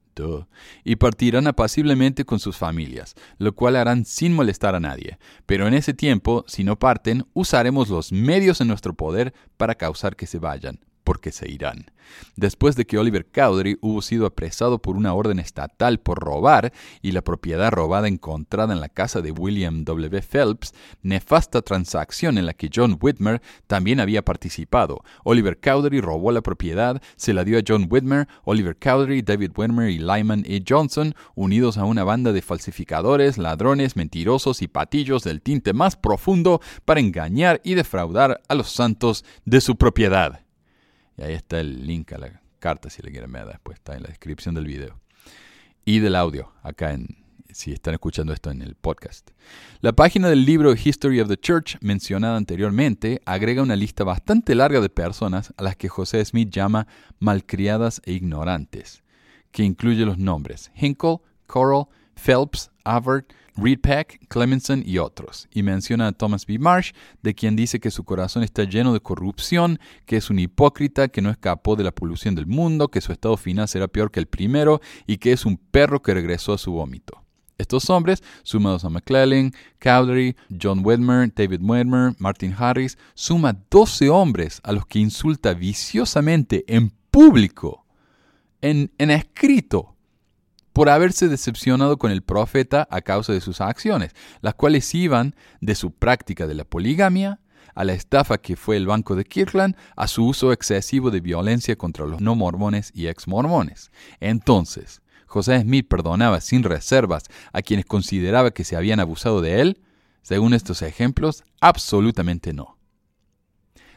[0.84, 5.18] y partirán apaciblemente con sus familias, lo cual harán sin molestar a nadie.
[5.46, 10.16] Pero en ese tiempo, si no parten, usaremos los medios en nuestro poder para causar
[10.16, 10.80] que se vayan.
[11.04, 11.86] Porque se irán.
[12.36, 17.12] Después de que Oliver Cowdery hubo sido apresado por una orden estatal por robar y
[17.12, 20.22] la propiedad robada encontrada en la casa de William W.
[20.22, 25.02] Phelps, nefasta transacción en la que John Whitmer también había participado.
[25.22, 29.90] Oliver Cowdery robó la propiedad, se la dio a John Whitmer, Oliver Cowdery, David Whitmer
[29.90, 30.62] y Lyman E.
[30.66, 36.60] Johnson, unidos a una banda de falsificadores, ladrones, mentirosos y patillos del tinte más profundo
[36.84, 40.43] para engañar y defraudar a los santos de su propiedad.
[41.16, 44.02] Y ahí está el link a la carta si le quieren ver después, está en
[44.02, 44.98] la descripción del video.
[45.84, 47.24] Y del audio, acá en,
[47.54, 49.30] si están escuchando esto en el podcast.
[49.80, 54.80] La página del libro History of the Church, mencionada anteriormente, agrega una lista bastante larga
[54.80, 56.86] de personas a las que José Smith llama
[57.20, 59.02] malcriadas e ignorantes,
[59.52, 66.08] que incluye los nombres Hinkle, Coral, Phelps, Avert, Reed Peck, Clemenson y otros, y menciona
[66.08, 66.58] a Thomas B.
[66.58, 71.08] Marsh, de quien dice que su corazón está lleno de corrupción, que es un hipócrita,
[71.08, 74.20] que no escapó de la polución del mundo, que su estado final será peor que
[74.20, 77.22] el primero, y que es un perro que regresó a su vómito.
[77.56, 84.60] Estos hombres, sumados a McClellan, Cowdery, John Wedmer, David Wedmer, Martin Harris, suma 12 hombres
[84.64, 87.86] a los que insulta viciosamente en público,
[88.60, 89.93] en, en escrito,
[90.74, 95.76] por haberse decepcionado con el profeta a causa de sus acciones, las cuales iban de
[95.76, 97.40] su práctica de la poligamia,
[97.76, 101.76] a la estafa que fue el Banco de Kirkland, a su uso excesivo de violencia
[101.76, 103.92] contra los no mormones y ex mormones.
[104.18, 109.80] Entonces, José Smith perdonaba sin reservas a quienes consideraba que se habían abusado de él.
[110.22, 112.78] Según estos ejemplos, absolutamente no.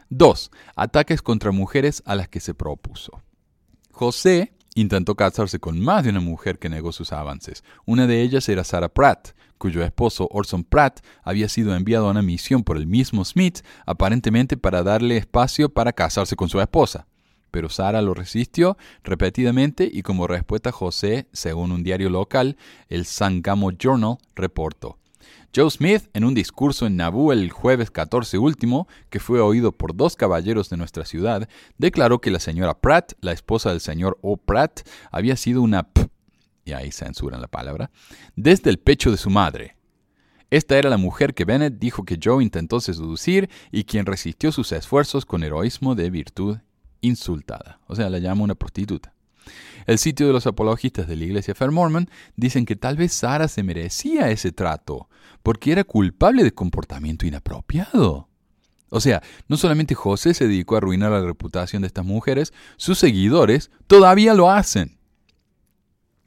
[0.09, 0.51] 2.
[0.75, 3.23] Ataques contra mujeres a las que se propuso.
[3.91, 7.63] José Intentó casarse con más de una mujer que negó sus avances.
[7.87, 12.21] Una de ellas era Sarah Pratt, cuyo esposo Orson Pratt había sido enviado a una
[12.21, 17.07] misión por el mismo Smith, aparentemente para darle espacio para casarse con su esposa.
[17.49, 22.55] Pero Sarah lo resistió repetidamente y como respuesta José, según un diario local,
[22.87, 24.99] el Sangamo Journal, reportó.
[25.55, 29.95] Joe Smith, en un discurso en Nauvoo el jueves 14 último, que fue oído por
[29.95, 34.37] dos caballeros de nuestra ciudad, declaró que la señora Pratt, la esposa del señor O.
[34.37, 36.07] Pratt, había sido una p
[36.65, 37.91] y ahí censuran la palabra,
[38.35, 39.77] desde el pecho de su madre.
[40.49, 44.71] Esta era la mujer que Bennett dijo que Joe intentó seducir y quien resistió sus
[44.71, 46.57] esfuerzos con heroísmo de virtud
[47.01, 47.79] insultada.
[47.87, 49.13] O sea, la llama una prostituta.
[49.85, 53.47] El sitio de los apologistas de la iglesia Fair Mormon dicen que tal vez Sara
[53.47, 55.09] se merecía ese trato,
[55.43, 58.27] porque era culpable de comportamiento inapropiado.
[58.89, 62.97] O sea, no solamente José se dedicó a arruinar la reputación de estas mujeres, sus
[62.97, 64.97] seguidores todavía lo hacen.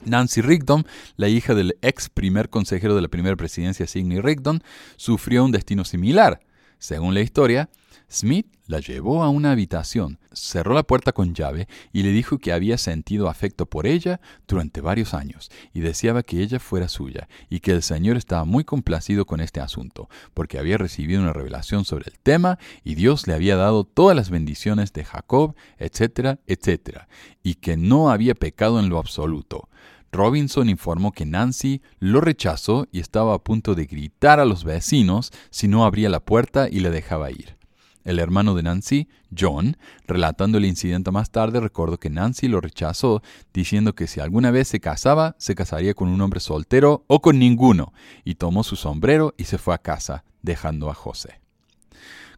[0.04, 4.62] Nancy Rigdon, la hija del ex primer consejero de la primera presidencia Sidney Rigdon,
[4.96, 6.40] sufrió un destino similar.
[6.78, 7.68] Según la historia,
[8.10, 12.52] Smith la llevó a una habitación, cerró la puerta con llave y le dijo que
[12.52, 17.58] había sentido afecto por ella durante varios años y deseaba que ella fuera suya y
[17.58, 22.10] que el Señor estaba muy complacido con este asunto, porque había recibido una revelación sobre
[22.12, 27.08] el tema y Dios le había dado todas las bendiciones de Jacob, etcétera, etcétera,
[27.42, 29.68] y que no había pecado en lo absoluto.
[30.12, 35.32] Robinson informó que Nancy lo rechazó y estaba a punto de gritar a los vecinos
[35.50, 37.59] si no abría la puerta y le dejaba ir.
[38.04, 43.22] El hermano de Nancy, John, relatando el incidente más tarde, recordó que Nancy lo rechazó,
[43.52, 47.38] diciendo que si alguna vez se casaba, se casaría con un hombre soltero o con
[47.38, 47.92] ninguno,
[48.24, 51.40] y tomó su sombrero y se fue a casa, dejando a José.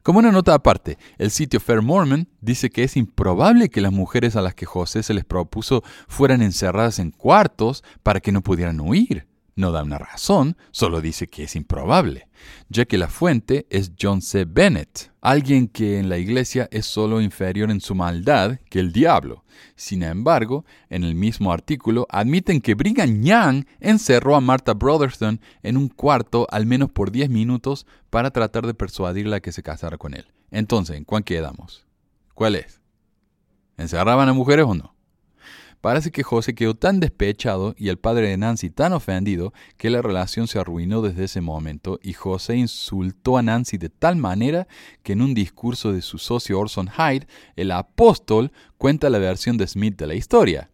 [0.03, 4.35] Como una nota aparte, el sitio Fair Mormon dice que es improbable que las mujeres
[4.35, 8.81] a las que José se les propuso fueran encerradas en cuartos para que no pudieran
[8.81, 9.29] huir.
[9.63, 12.27] No da una razón, solo dice que es improbable,
[12.69, 14.45] ya que la fuente es John C.
[14.45, 19.45] Bennett, alguien que en la iglesia es solo inferior en su maldad que el diablo.
[19.77, 25.77] Sin embargo, en el mismo artículo admiten que Brigham Young encerró a Martha Brotherton en
[25.77, 29.97] un cuarto al menos por 10 minutos para tratar de persuadirla a que se casara
[29.97, 30.27] con él.
[30.51, 31.87] Entonces, ¿en cuál quedamos?
[32.35, 32.81] ¿Cuál es?
[33.77, 34.97] ¿Encerraban a mujeres o no?
[35.83, 40.01] Parece que José quedó tan despechado y el padre de Nancy tan ofendido que la
[40.01, 44.69] relación se arruinó desde ese momento y José insultó a Nancy de tal manera
[45.03, 49.67] que en un discurso de su socio Orson Hyde, el apóstol cuenta la versión de
[49.67, 50.72] Smith de la historia.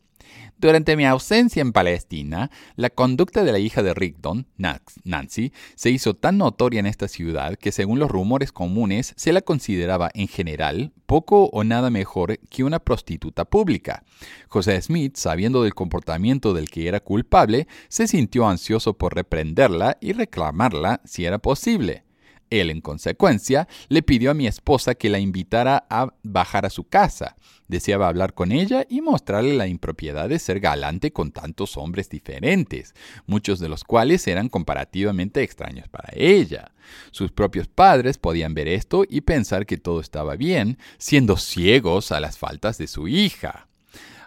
[0.61, 6.15] Durante mi ausencia en Palestina, la conducta de la hija de Rigdon, Nancy, se hizo
[6.15, 10.93] tan notoria en esta ciudad que según los rumores comunes se la consideraba en general
[11.07, 14.03] poco o nada mejor que una prostituta pública.
[14.49, 20.13] José Smith, sabiendo del comportamiento del que era culpable, se sintió ansioso por reprenderla y
[20.13, 22.08] reclamarla si era posible.
[22.51, 26.85] Él, en consecuencia, le pidió a mi esposa que la invitara a bajar a su
[26.85, 27.37] casa.
[27.69, 32.95] Deseaba hablar con ella y mostrarle la impropiedad de ser galante con tantos hombres diferentes,
[33.27, 36.73] muchos de los cuales eran comparativamente extraños para ella.
[37.11, 42.21] Sus propios padres podían ver esto y pensar que todo estaba bien, siendo ciegos a
[42.21, 43.68] las faltas de su hija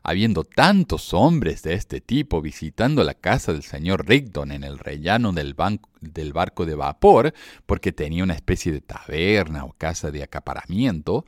[0.03, 5.31] habiendo tantos hombres de este tipo visitando la casa del señor Rigdon en el rellano
[5.31, 7.33] del, barco de vapor,
[7.65, 11.25] porque tenía una especie de taberna o casa de acaparamiento,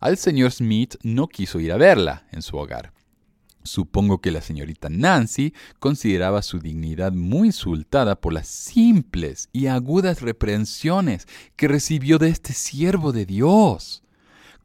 [0.00, 2.92] al señor Smith no quiso ir a verla en su hogar.
[3.62, 10.22] Supongo que la señorita Nancy consideraba su dignidad muy insultada por las simples y agudas
[10.22, 14.04] reprensiones que recibió de este siervo de Dios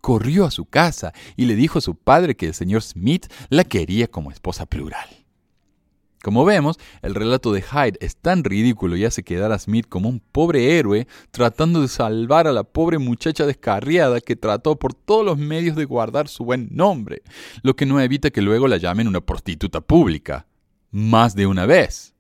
[0.01, 3.63] corrió a su casa y le dijo a su padre que el señor Smith la
[3.63, 5.07] quería como esposa plural.
[6.23, 10.07] Como vemos, el relato de Hyde es tan ridículo y hace quedar a Smith como
[10.07, 15.25] un pobre héroe tratando de salvar a la pobre muchacha descarriada que trató por todos
[15.25, 17.23] los medios de guardar su buen nombre,
[17.63, 20.45] lo que no evita que luego la llamen una prostituta pública.
[20.91, 22.13] Más de una vez.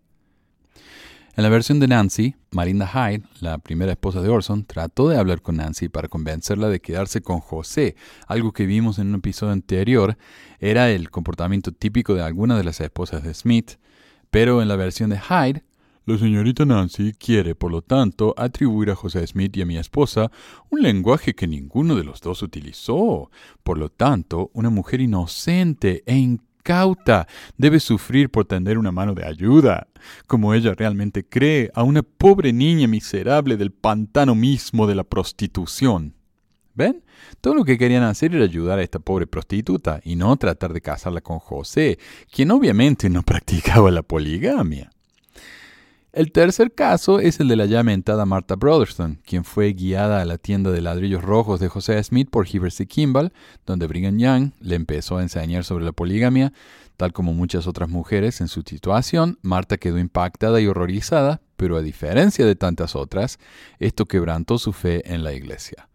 [1.37, 5.41] En la versión de Nancy, Marinda Hyde, la primera esposa de Orson, trató de hablar
[5.41, 7.95] con Nancy para convencerla de quedarse con José.
[8.27, 10.17] Algo que vimos en un episodio anterior
[10.59, 13.77] era el comportamiento típico de algunas de las esposas de Smith.
[14.29, 15.63] Pero en la versión de Hyde,
[16.05, 20.31] la señorita Nancy quiere, por lo tanto, atribuir a José Smith y a mi esposa
[20.69, 23.31] un lenguaje que ninguno de los dos utilizó.
[23.63, 26.17] Por lo tanto, una mujer inocente e
[26.63, 29.87] cauta debe sufrir por tender una mano de ayuda,
[30.27, 36.15] como ella realmente cree, a una pobre niña miserable del pantano mismo de la prostitución.
[36.73, 37.03] ¿Ven?
[37.41, 40.81] Todo lo que querían hacer era ayudar a esta pobre prostituta y no tratar de
[40.81, 41.99] casarla con José,
[42.31, 44.89] quien obviamente no practicaba la poligamia.
[46.13, 50.25] El tercer caso es el de la ya mentada Martha Brotherston, quien fue guiada a
[50.25, 52.85] la tienda de ladrillos rojos de José Smith por Heber C.
[52.85, 53.31] Kimball,
[53.65, 56.51] donde Brigham Young le empezó a enseñar sobre la poligamia.
[56.97, 61.81] Tal como muchas otras mujeres en su situación, Marta quedó impactada y horrorizada, pero a
[61.81, 63.39] diferencia de tantas otras,
[63.79, 65.87] esto quebrantó su fe en la iglesia.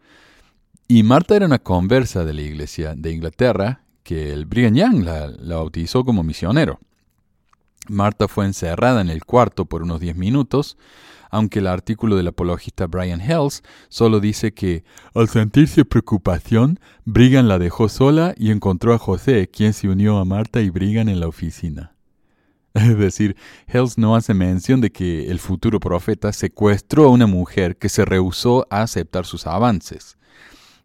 [0.88, 5.26] Y Marta era una conversa de la iglesia de Inglaterra que el Brigham Young la,
[5.28, 6.80] la bautizó como misionero.
[7.88, 10.76] Marta fue encerrada en el cuarto por unos diez minutos,
[11.30, 17.58] aunque el artículo del apologista Brian Hells solo dice que, al sentirse preocupación, Brigham la
[17.58, 21.28] dejó sola y encontró a José, quien se unió a Marta y Brigham en la
[21.28, 21.94] oficina.
[22.74, 27.76] Es decir, Hells no hace mención de que el futuro profeta secuestró a una mujer
[27.76, 30.18] que se rehusó a aceptar sus avances.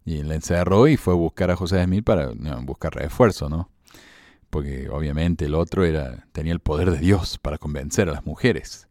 [0.05, 3.70] Y la encerró y fue a buscar a José Smith para buscar refuerzo, ¿no?
[4.51, 8.87] Porque obviamente el otro era, tenía el poder de Dios para convencer a las mujeres.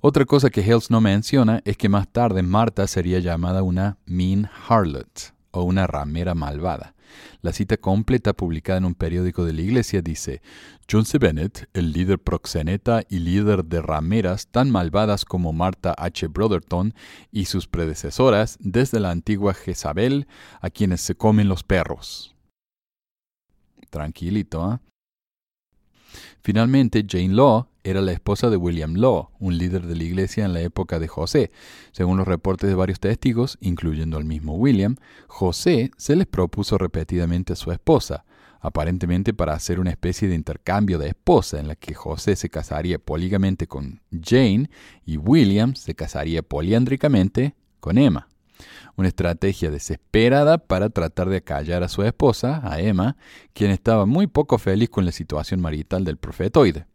[0.00, 4.48] Otra cosa que Hells no menciona es que más tarde Marta sería llamada una mean
[4.68, 6.94] harlot o una ramera malvada.
[7.40, 10.40] La cita completa publicada en un periódico de la iglesia dice,
[10.90, 11.18] John C.
[11.18, 16.26] Bennett, el líder proxeneta y líder de rameras tan malvadas como Marta H.
[16.28, 16.94] Brotherton
[17.30, 20.26] y sus predecesoras desde la antigua Jezabel,
[20.60, 22.34] a quienes se comen los perros.
[23.90, 24.80] Tranquilito, ¿ah?
[26.42, 30.52] Finalmente, Jane Law era la esposa de William Law, un líder de la iglesia en
[30.52, 31.52] la época de José.
[31.92, 34.96] Según los reportes de varios testigos, incluyendo al mismo William,
[35.28, 38.24] José se les propuso repetidamente a su esposa,
[38.60, 42.98] aparentemente para hacer una especie de intercambio de esposa en la que José se casaría
[42.98, 44.68] polígamente con Jane
[45.04, 48.28] y William se casaría poliándricamente con Emma
[48.96, 53.16] una estrategia desesperada para tratar de acallar a su esposa, a Emma,
[53.52, 56.86] quien estaba muy poco feliz con la situación marital del profetoide.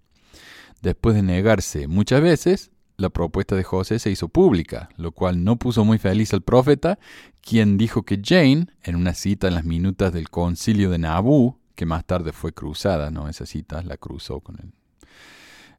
[0.81, 5.57] Después de negarse muchas veces, la propuesta de José se hizo pública, lo cual no
[5.57, 6.97] puso muy feliz al profeta,
[7.41, 11.85] quien dijo que Jane, en una cita en las minutas del concilio de Nabú, que
[11.85, 13.29] más tarde fue cruzada, ¿no?
[13.29, 14.73] Esa cita la cruzó con él,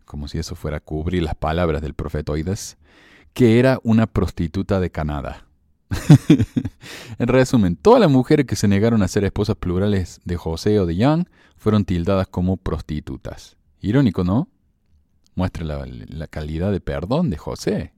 [0.05, 2.79] como si eso fuera a cubrir las palabras del profetoides,
[3.35, 5.48] que era una prostituta de Canadá.
[7.19, 10.87] en resumen, todas las mujeres que se negaron a ser esposas plurales de José o
[10.87, 13.57] de Young fueron tildadas como prostitutas.
[13.81, 14.49] Irónico, ¿no?
[15.35, 17.93] Muestra la, calidad de perdón de José.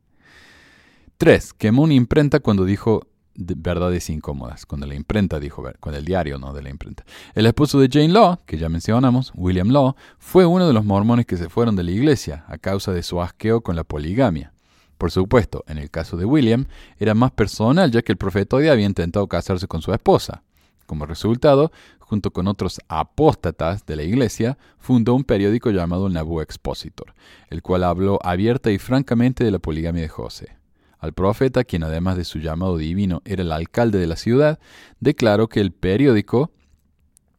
[1.16, 1.52] 3.
[1.54, 4.66] Quemó una imprenta cuando dijo verdades incómodas.
[4.66, 7.04] Cuando la imprenta dijo, con el diario, no de la imprenta.
[7.34, 11.26] El esposo de Jane Law, que ya mencionamos, William Law, fue uno de los mormones
[11.26, 14.52] que se fueron de la iglesia a causa de su asqueo con la poligamia.
[15.00, 16.66] Por supuesto, en el caso de William,
[16.98, 20.42] era más personal ya que el profeta hoy había intentado casarse con su esposa.
[20.84, 26.42] Como resultado, junto con otros apóstatas de la iglesia, fundó un periódico llamado el Nabu
[26.42, 27.14] Expositor,
[27.48, 30.58] el cual habló abierta y francamente de la poligamia de José.
[30.98, 34.58] Al profeta, quien además de su llamado divino era el alcalde de la ciudad,
[34.98, 36.50] declaró que el periódico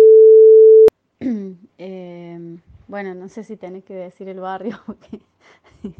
[1.78, 2.58] eh,
[2.92, 4.78] bueno, no sé si tenés que decir el barrio.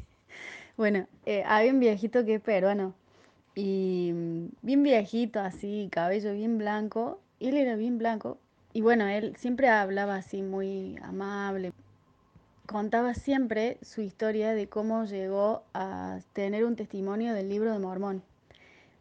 [0.78, 2.94] bueno, eh, había un viejito que es peruano.
[3.56, 7.22] Y mm, bien viejito, así, cabello bien blanco.
[7.40, 8.40] Él era bien blanco.
[8.74, 11.72] Y bueno, él siempre hablaba así, muy amable.
[12.66, 18.22] Contaba siempre su historia de cómo llegó a tener un testimonio del libro de Mormón.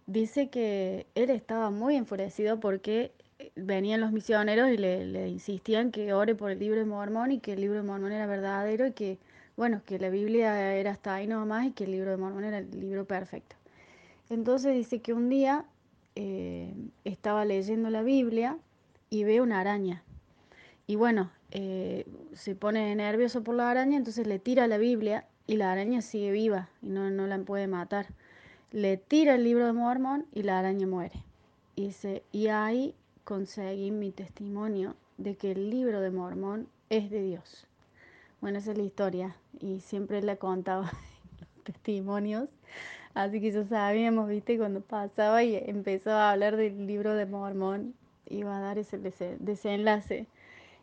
[0.06, 3.10] Dice que él estaba muy enfurecido porque
[3.56, 7.52] venían los misioneros y le, insistían que ore por el libro de Mormón y que
[7.52, 9.18] el libro de Mormón era verdadero y que,
[9.56, 12.58] bueno, que la Biblia era hasta ahí nomás y que el libro de Mormón era
[12.58, 13.56] el libro perfecto.
[14.28, 15.64] Entonces dice que un día
[16.14, 16.72] eh,
[17.04, 18.58] estaba leyendo la Biblia
[19.10, 20.02] y ve una araña.
[20.86, 25.56] Y bueno, eh, se pone nervioso por la araña, entonces le tira la Biblia y
[25.56, 28.06] la araña sigue viva y no, no la puede matar.
[28.70, 31.24] Le tira el libro de Mormón y la araña muere.
[31.74, 32.94] Y, dice, y ahí
[33.30, 37.64] conseguí mi testimonio de que el libro de Mormón es de Dios.
[38.40, 40.90] Bueno, esa es la historia y siempre le contaba
[41.38, 42.48] los testimonios.
[43.14, 47.94] Así que ya sabíamos, viste, cuando pasaba y empezó a hablar del libro de Mormón,
[48.26, 50.26] iba a dar ese desenlace.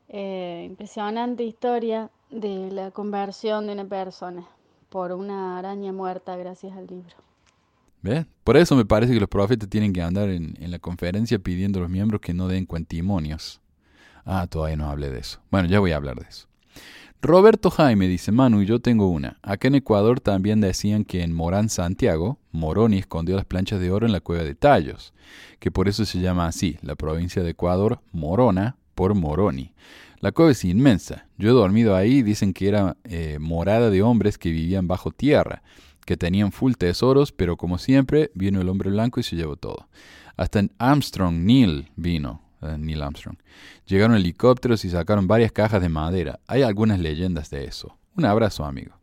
[0.07, 4.47] Eh, impresionante historia de la conversión de una persona
[4.87, 7.26] por una araña muerta gracias al libro.
[8.43, 11.83] Por eso me parece que los profetas tienen que andar en, la conferencia pidiendo a
[11.83, 13.61] los miembros que no den cuantimonios.
[14.25, 15.39] Ah, todavía no hablé de eso.
[15.51, 16.47] Bueno, ya voy a hablar de eso.
[17.21, 19.39] Roberto Jaime dice, Manu, yo tengo una.
[19.41, 24.05] Acá en Ecuador también decían que en Morán, Santiago, Moroni escondió las planchas de oro
[24.05, 25.13] en la cueva de Tallos,
[25.59, 29.73] que por eso se llama así, la provincia de Ecuador, Morona, por Moroni.
[30.19, 31.27] La cueva es inmensa.
[31.37, 35.63] Yo he dormido ahí dicen que era eh, morada de hombres que vivían bajo tierra
[36.07, 39.89] que tenían full tesoros, pero como siempre, vino el hombre blanco y se llevó todo.
[40.37, 43.35] Hasta en Armstrong, Neil vino, eh, Neil Armstrong.
[43.85, 46.39] Llegaron helicópteros y sacaron varias cajas de madera.
[46.47, 47.97] Hay algunas leyendas de eso.
[48.15, 48.93] Un abrazo, amigo.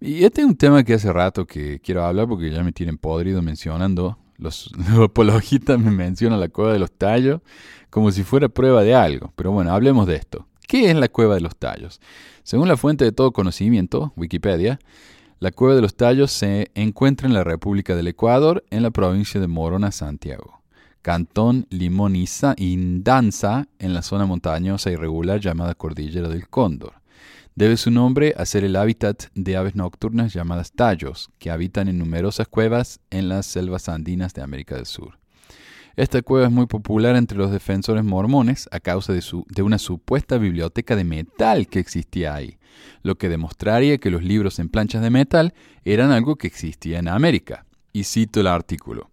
[0.00, 2.98] Y este es un tema que hace rato que quiero hablar porque ya me tienen
[2.98, 4.16] podrido mencionando.
[4.38, 7.40] Los, los apologistas me mencionan la cueva de los tallos
[7.90, 9.32] como si fuera prueba de algo.
[9.34, 10.46] Pero bueno, hablemos de esto.
[10.68, 12.00] ¿Qué es la cueva de los tallos?
[12.44, 14.78] Según la fuente de todo conocimiento, Wikipedia,
[15.38, 19.38] la Cueva de los Tallos se encuentra en la República del Ecuador, en la provincia
[19.38, 20.62] de Morona, Santiago.
[21.02, 26.94] Cantón Limoniza Indanza, en la zona montañosa y regular llamada Cordillera del Cóndor.
[27.54, 31.98] Debe su nombre a ser el hábitat de aves nocturnas llamadas tallos, que habitan en
[31.98, 35.18] numerosas cuevas en las selvas andinas de América del Sur.
[35.96, 40.38] Esta cueva es muy popular entre los defensores mormones a causa de, de una supuesta
[40.38, 42.58] biblioteca de metal que existía ahí,
[43.02, 45.54] lo que demostraría que los libros en planchas de metal
[45.84, 47.64] eran algo que existía en América.
[47.92, 49.10] Y cito el artículo.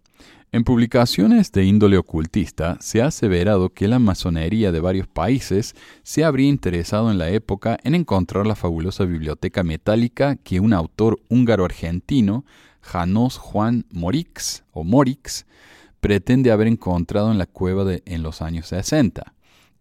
[0.54, 6.24] En publicaciones de índole ocultista se ha aseverado que la masonería de varios países se
[6.24, 12.46] habría interesado en la época en encontrar la fabulosa biblioteca metálica que un autor húngaro-argentino,
[12.82, 15.48] Janos Juan Morix, o Morix,
[16.00, 19.33] pretende haber encontrado en la cueva de, en los años 60.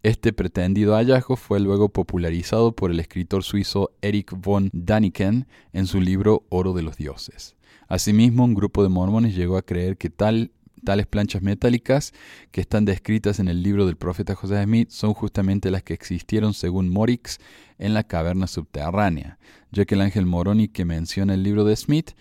[0.03, 6.01] Este pretendido hallazgo fue luego popularizado por el escritor suizo Erich von Daniken en su
[6.01, 7.55] libro Oro de los Dioses.
[7.87, 10.51] Asimismo, un grupo de mormones llegó a creer que tal,
[10.83, 12.11] tales planchas metálicas
[12.51, 16.53] que están descritas en el libro del profeta José Smith son justamente las que existieron
[16.53, 17.39] según Morix
[17.77, 19.39] en la caverna subterránea,
[19.71, 22.11] ya que el ángel Moroni que menciona el libro de Smith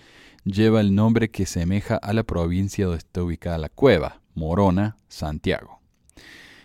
[0.44, 5.82] lleva el nombre que semeja a la provincia donde está ubicada la cueva, Morona, Santiago.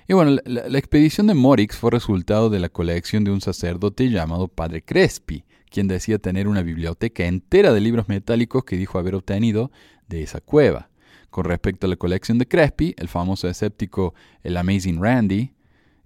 [0.10, 4.48] Y bueno, la, expedición de Morix fue resultado de la colección de un sacerdote llamado
[4.48, 9.70] Padre Crespi, quien decía tener una biblioteca entera de libros metálicos que dijo haber obtenido
[10.08, 10.90] de esa cueva.
[11.30, 15.52] Con respecto a la colección de Crespi, el famoso escéptico El Amazing Randy,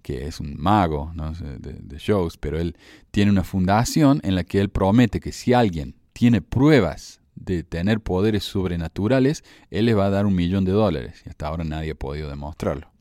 [0.02, 1.12] que es un mago
[1.60, 2.76] de, de, shows, pero él
[3.12, 8.00] tiene una fundación en la que él promete que si alguien tiene pruebas de tener
[8.00, 11.22] poderes sobrenaturales, él le va a dar un millón de dólares.
[11.24, 12.91] Y hasta ahora nadie ha podido demostrarlo.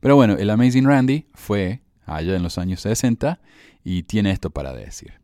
[0.00, 3.40] Pero bueno, el Amazing Randy fue allá en los años 60
[3.84, 5.14] y tiene esto para decir.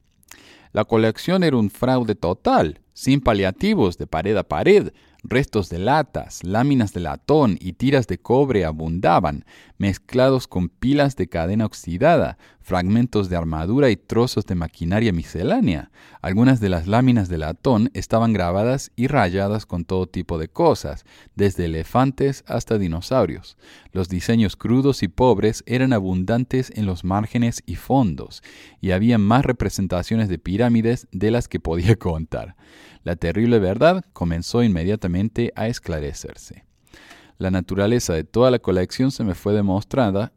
[0.73, 4.93] La colección era un fraude total, sin paliativos de pared a pared,
[5.27, 9.47] Restos de latas, láminas de latón y tiras de cobre abundaban,
[9.79, 15.91] mezclados con pilas de cadena oxidada, fragmentos de armadura y trozos de maquinaria miscelánea.
[16.23, 21.05] Algunas de las láminas de latón estaban grabadas y rayadas con todo tipo de cosas,
[21.37, 23.59] desde elefantes hasta dinosaurios.
[23.93, 28.43] Los diseños crudos y pobres eran abundantes en los márgenes y fondos,
[28.81, 32.57] y había más representaciones de pirámides de las que podía contar.
[33.03, 36.65] La terrible verdad comenzó inmediatamente a esclarecerse.
[37.37, 40.33] La naturaleza de toda la colección se me fue demostrada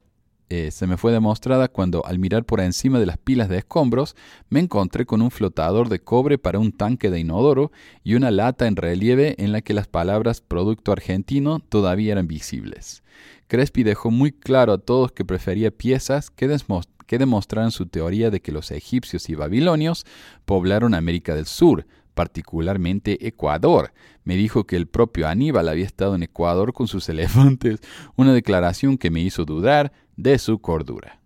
[0.49, 4.15] eh, se me fue demostrada cuando, al mirar por encima de las pilas de escombros,
[4.49, 7.71] me encontré con un flotador de cobre para un tanque de inodoro
[8.03, 13.03] y una lata en relieve en la que las palabras producto argentino todavía eran visibles.
[13.47, 16.57] Crespi dejó muy claro a todos que prefería piezas que,
[17.05, 20.05] que demostraran su teoría de que los egipcios y babilonios
[20.45, 23.93] poblaron América del Sur, particularmente Ecuador.
[24.23, 27.79] Me dijo que el propio Aníbal había estado en Ecuador con sus elefantes,
[28.15, 31.21] una declaración que me hizo dudar de su cordura.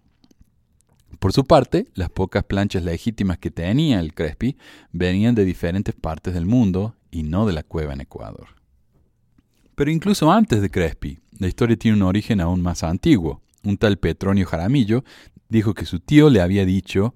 [1.19, 4.57] Por su parte, las pocas planchas legítimas que tenía el Crespi
[4.91, 8.47] venían de diferentes partes del mundo y no de la cueva en Ecuador.
[9.75, 13.41] Pero incluso antes de Crespi, la historia tiene un origen aún más antiguo.
[13.63, 15.03] Un tal Petronio Jaramillo
[15.49, 17.15] dijo que su tío le había dicho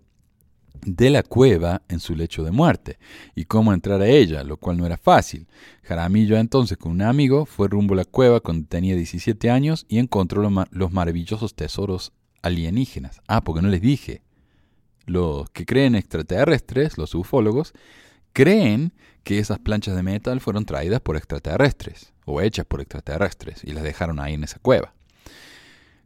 [0.82, 2.98] de la cueva en su lecho de muerte
[3.36, 5.48] y cómo entrar a ella, lo cual no era fácil.
[5.84, 10.00] Jaramillo entonces con un amigo fue rumbo a la cueva cuando tenía 17 años y
[10.00, 13.22] encontró los maravillosos tesoros alienígenas.
[13.28, 14.22] Ah, porque no les dije.
[15.06, 17.74] Los que creen extraterrestres, los ufólogos,
[18.34, 23.72] creen que esas planchas de metal fueron traídas por extraterrestres o hechas por extraterrestres y
[23.72, 24.94] las dejaron ahí en esa cueva.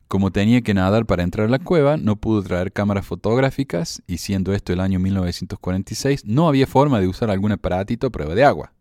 [0.10, 4.18] Como tenía que nadar para entrar a la cueva, no pudo traer cámaras fotográficas y
[4.18, 8.44] siendo esto el año 1946, no había forma de usar algún aparatito a prueba de
[8.44, 8.74] agua.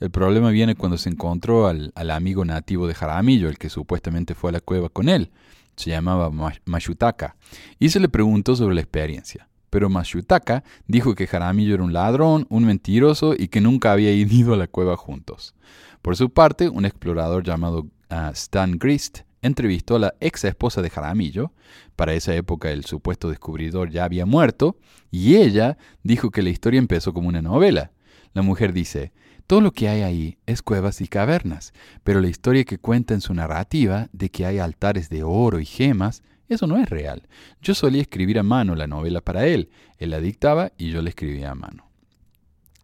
[0.00, 4.48] El problema viene cuando se encontró al, amigo nativo de Jaramillo, el que supuestamente fue
[4.48, 5.32] a la cueva con él.
[5.76, 6.30] Se llamaba
[6.64, 7.36] Mashutaka,
[7.78, 9.46] y se le preguntó sobre la experiencia.
[9.68, 14.54] Pero Mashutaka dijo que Jaramillo era un ladrón, un mentiroso y que nunca había ido
[14.54, 15.54] a la cueva juntos.
[16.00, 20.90] Por su parte, un explorador llamado ah, Stan Grist entrevistó a la ex esposa de
[20.90, 21.52] Jaramillo,
[21.96, 24.78] para esa época el supuesto descubridor ya había muerto,
[25.10, 27.92] y ella dijo que la historia empezó como una novela.
[28.32, 29.12] La mujer dice,
[29.46, 33.20] todo lo que hay ahí es cuevas y cavernas, pero la historia que cuenta en
[33.20, 37.28] su narrativa de que hay altares de oro y gemas, eso no es real.
[37.60, 39.68] Yo solía escribir a mano la novela para él,
[39.98, 41.90] él la dictaba y yo la escribía a mano.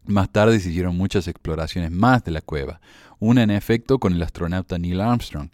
[0.05, 2.81] Más tarde se hicieron muchas exploraciones más de la cueva,
[3.19, 5.51] una en efecto con el astronauta Neil Armstrong.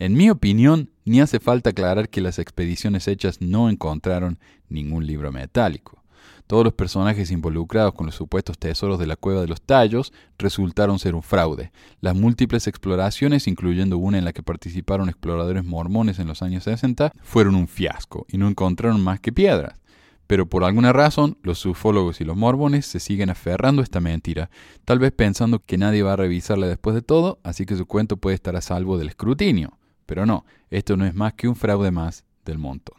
[0.00, 4.38] En mi opinión, ni hace falta aclarar que las expediciones hechas no encontraron
[4.68, 6.04] ningún libro metálico.
[6.46, 11.00] Todos los personajes involucrados con los supuestos tesoros de la cueva de los tallos resultaron
[11.00, 11.72] ser un fraude.
[12.00, 17.12] Las múltiples exploraciones, incluyendo una en la que participaron exploradores mormones en los años 60,
[17.20, 19.80] fueron un fiasco y no encontraron más que piedras.
[20.28, 24.48] Pero por alguna razón, los ufólogos y los mormones se siguen aferrando a esta mentira,
[24.84, 28.16] tal vez pensando que nadie va a revisarla después de todo, así que su cuento
[28.16, 29.77] puede estar a salvo del escrutinio.
[30.08, 32.96] Pero no, esto no es más que un fraude más del montón.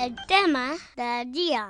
[0.00, 1.68] El tema del día.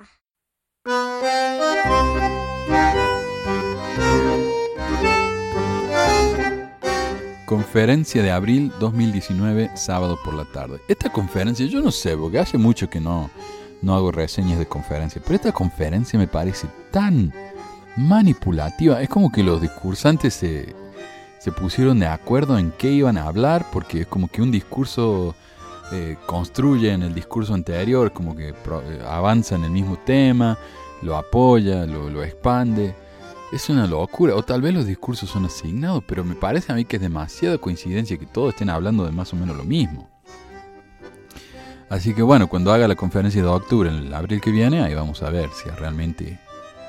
[7.44, 10.80] Conferencia de abril 2019, sábado por la tarde.
[10.86, 13.30] Esta conferencia, yo no sé, porque hace mucho que no,
[13.82, 17.34] no hago reseñas de conferencia, pero esta conferencia me parece tan
[17.96, 19.02] manipulativa.
[19.02, 20.81] Es como que los discursantes se,
[21.42, 25.34] se pusieron de acuerdo en qué iban a hablar, porque es como que un discurso
[25.90, 28.54] eh, construye en el discurso anterior, como que eh,
[29.08, 30.56] avanza en el mismo tema,
[31.02, 32.94] lo apoya, lo, lo expande.
[33.52, 36.84] Es una locura, o tal vez los discursos son asignados, pero me parece a mí
[36.84, 40.08] que es demasiada coincidencia que todos estén hablando de más o menos lo mismo.
[41.90, 44.94] Así que bueno, cuando haga la conferencia de octubre, en el abril que viene, ahí
[44.94, 46.38] vamos a ver si es realmente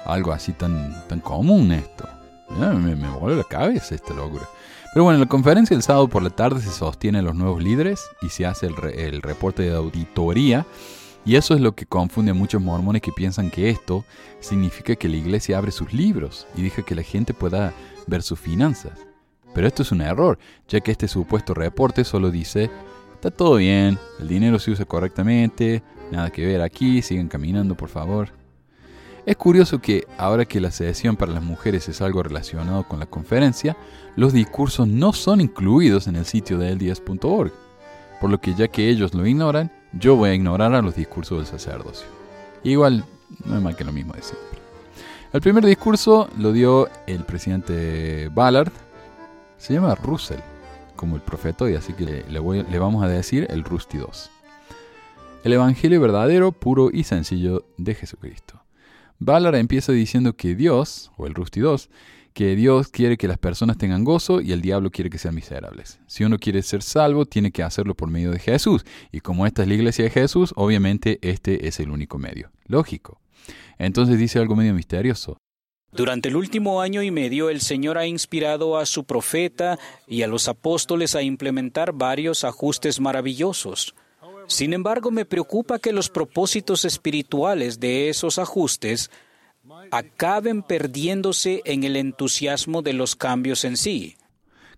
[0.06, 2.08] algo así tan, tan común esto.
[2.60, 4.47] Ya, Me, me voló la cabeza esta locura.
[4.93, 8.06] Pero bueno, en la conferencia del sábado por la tarde se sostienen los nuevos líderes
[8.22, 10.66] y se hace el, re- el reporte de auditoría.
[11.26, 14.04] Y eso es lo que confunde a muchos mormones que piensan que esto
[14.39, 17.74] significa que la iglesia abre sus libros y deja que la gente pueda
[18.08, 18.99] ver sus finanzas.
[19.56, 20.38] Pero esto es un error,
[20.68, 22.70] ya que este supuesto reporte solo dice,
[23.14, 25.82] está todo bien, el dinero se usa correctamente,
[26.12, 28.30] nada que ver aquí, sigan caminando por favor.
[29.26, 33.05] Es curioso que ahora que la sesión para las mujeres es algo relacionado con la
[33.05, 33.78] conferencia,
[34.17, 37.53] los discursos no son incluidos en el sitio de LDS.org,
[38.19, 41.38] por lo que ya que ellos lo ignoran, yo voy a ignorar a los discursos
[41.38, 42.05] del sacerdocio.
[42.63, 43.05] Igual,
[43.45, 44.59] no es más que lo mismo de siempre.
[45.32, 48.74] El primer discurso lo dio el presidente Ballard,
[49.57, 50.41] se llama Russell,
[50.97, 54.30] como el profeta, y así que le vamos a decir el Rusty 2.
[55.45, 58.62] El Evangelio verdadero, puro y sencillo de Jesucristo.
[59.26, 61.89] Ballard empieza diciendo que Dios, o el Rusty 2,
[62.34, 65.99] que Dios quiere que las personas tengan gozo y el diablo quiere que sean miserables.
[66.07, 68.86] Si uno quiere ser salvo, tiene que hacerlo por medio de Jesús.
[69.11, 72.51] Y como esta es la iglesia de Jesús, obviamente este es el único medio.
[72.65, 73.21] Lógico.
[73.78, 75.38] Entonces dice algo medio misterioso.
[75.91, 80.28] Durante el último año y medio el Señor ha inspirado a su profeta y a
[80.28, 83.93] los apóstoles a implementar varios ajustes maravillosos.
[84.48, 89.10] Sin embargo, me preocupa que los propósitos espirituales de esos ajustes
[89.91, 94.18] acaben perdiéndose en el entusiasmo de los cambios en sí.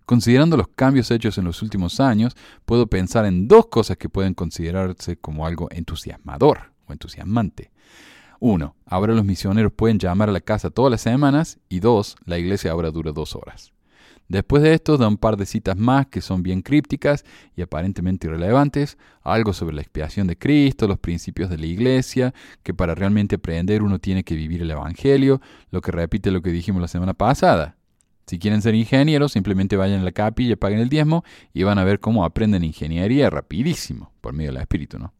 [0.04, 4.34] Considerando los cambios hechos en los últimos años, puedo pensar en dos cosas que pueden
[4.34, 7.72] considerarse como algo entusiasmador o entusiasmante.
[8.38, 12.38] Uno, ahora los misioneros pueden llamar a la casa todas las semanas y dos, la
[12.38, 13.72] iglesia ahora dura dos horas.
[14.28, 17.24] Después de esto da un par de citas más que son bien crípticas
[17.54, 22.74] y aparentemente irrelevantes, algo sobre la expiación de Cristo, los principios de la iglesia, que
[22.74, 26.82] para realmente aprender uno tiene que vivir el Evangelio, lo que repite lo que dijimos
[26.82, 27.76] la semana pasada.
[28.26, 31.22] Si quieren ser ingenieros, simplemente vayan a la capilla, paguen el diezmo
[31.54, 35.14] y van a ver cómo aprenden ingeniería rapidísimo, por medio del Espíritu, ¿no?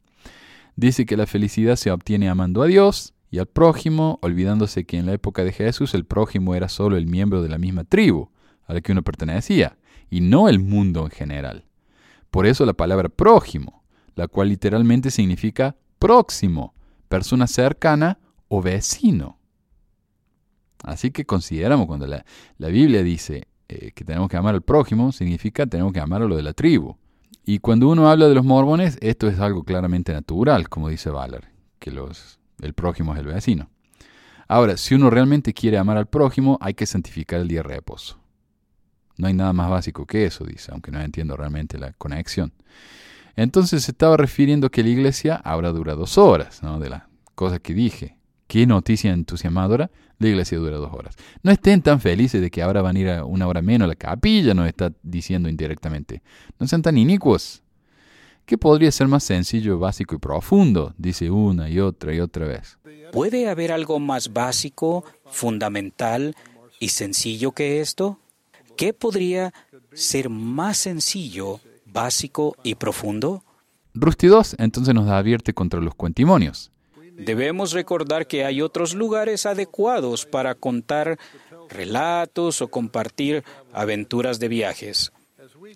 [0.74, 5.06] Dice que la felicidad se obtiene amando a Dios y al prójimo, olvidándose que en
[5.06, 8.30] la época de Jesús el prójimo era solo el miembro de la misma tribu
[8.66, 9.76] a la que uno pertenecía,
[10.10, 11.64] y no el mundo en general.
[12.30, 16.74] Por eso la palabra prójimo, la cual literalmente significa próximo,
[17.08, 19.38] persona cercana o vecino.
[20.82, 22.24] Así que consideramos cuando la,
[22.58, 26.26] la Biblia dice eh, que tenemos que amar al prójimo, significa tenemos que amar a
[26.26, 26.96] lo de la tribu.
[27.44, 31.48] Y cuando uno habla de los mormones, esto es algo claramente natural, como dice Valer,
[31.78, 33.70] que los, el prójimo es el vecino.
[34.48, 38.18] Ahora, si uno realmente quiere amar al prójimo, hay que santificar el día de reposo.
[39.16, 42.52] No hay nada más básico que eso, dice, aunque no entiendo realmente la conexión.
[43.34, 46.78] Entonces se estaba refiriendo que la iglesia ahora dura dos horas, ¿no?
[46.78, 47.02] De las
[47.34, 48.16] cosas que dije.
[48.46, 51.16] Qué noticia entusiasmadora, la iglesia dura dos horas.
[51.42, 53.88] No estén tan felices de que ahora van a ir a una hora menos a
[53.88, 56.22] la capilla, nos está diciendo indirectamente.
[56.58, 57.62] No sean tan inicuos.
[58.46, 60.94] ¿Qué podría ser más sencillo, básico y profundo?
[60.96, 62.78] Dice una y otra y otra vez.
[63.12, 66.36] ¿Puede haber algo más básico, fundamental
[66.78, 68.20] y sencillo que esto?
[68.76, 69.52] ¿Qué podría
[69.92, 73.42] ser más sencillo, básico y profundo?
[73.94, 76.70] Rusty 2 entonces nos advierte contra los cuentimonios.
[77.18, 81.18] Debemos recordar que hay otros lugares adecuados para contar
[81.70, 85.12] relatos o compartir aventuras de viajes.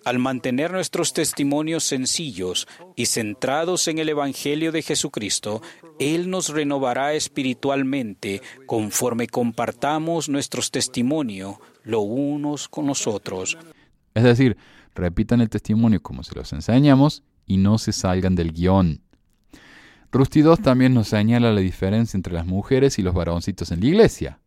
[0.05, 5.61] Al mantener nuestros testimonios sencillos y centrados en el Evangelio de Jesucristo,
[6.01, 13.55] Él nos renovará espiritualmente conforme compartamos nuestros testimonios los unos con los otros.
[14.15, 14.57] Es decir,
[14.95, 19.01] repitan el testimonio como se los enseñamos y no se salgan del guion.
[20.11, 23.85] Rusty 2 también nos señala la diferencia entre las mujeres y los varoncitos en la
[23.85, 24.39] iglesia.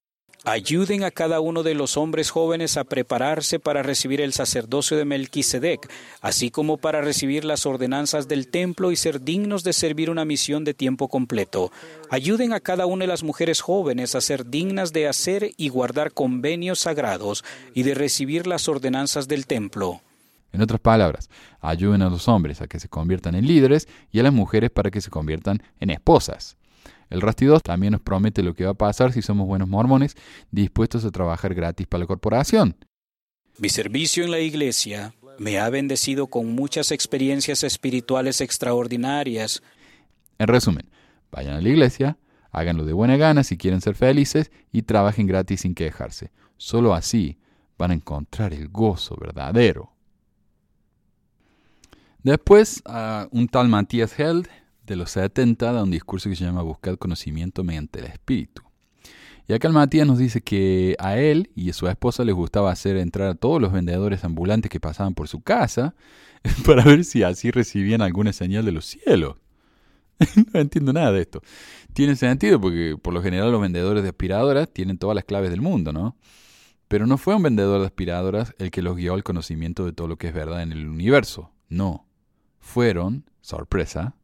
[0.47, 5.07] Ayuden a cada uno de los hombres jóvenes a prepararse para recibir el sacerdocio de
[5.07, 5.91] Melquisedec,
[6.21, 10.65] así como para recibir las ordenanzas del templo y ser dignos de servir una misión
[10.65, 11.73] de tiempo completo.
[12.11, 16.13] Ayuden a cada una de las mujeres jóvenes a ser dignas de hacer y guardar
[16.13, 17.43] convenios sagrados
[17.73, 20.03] y de recibir las ordenanzas del templo.
[20.53, 21.31] En otras palabras,
[21.63, 24.91] ayuden a los hombres a que se conviertan en líderes y a las mujeres para
[24.91, 26.59] que se conviertan en esposas.
[27.15, 30.17] El Rusty 2 también nos promete lo que va a pasar si somos buenos mormones
[30.51, 32.77] dispuestos a trabajar gratis para la corporación.
[33.59, 39.63] Mi servicio en la iglesia me ha bendecido con muchas experiencias espirituales extraordinarias.
[40.39, 40.91] En resumen,
[41.31, 42.19] vayan a la iglesia,
[42.51, 46.33] háganlo de buena gana si quieren ser felices y trabajen gratis sin quejarse.
[46.57, 47.39] Solo así
[47.79, 49.93] van a encontrar el gozo verdadero.
[52.25, 52.83] Después,
[53.31, 54.49] un tal Matthias Held
[54.87, 58.63] de los 70 da un discurso que se llama Buscar conocimiento mediante el espíritu.
[59.47, 62.71] Y acá el Matías nos dice que a él y a su esposa les gustaba
[62.71, 65.95] hacer entrar a todos los vendedores ambulantes que pasaban por su casa
[66.67, 69.37] para ver si así recibían alguna señal de los cielos.
[70.53, 71.43] no entiendo nada de esto.
[71.93, 75.61] Tiene sentido porque por lo general los vendedores de aspiradoras tienen todas las claves del
[75.61, 76.17] mundo, ¿no?
[76.89, 80.09] Pero no fue un vendedor de aspiradoras el que los guió al conocimiento de todo
[80.09, 81.51] lo que es verdad en el universo.
[81.69, 82.07] No.
[82.61, 84.15] Fueron, sorpresa,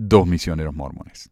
[0.00, 1.30] dos misioneros mormones.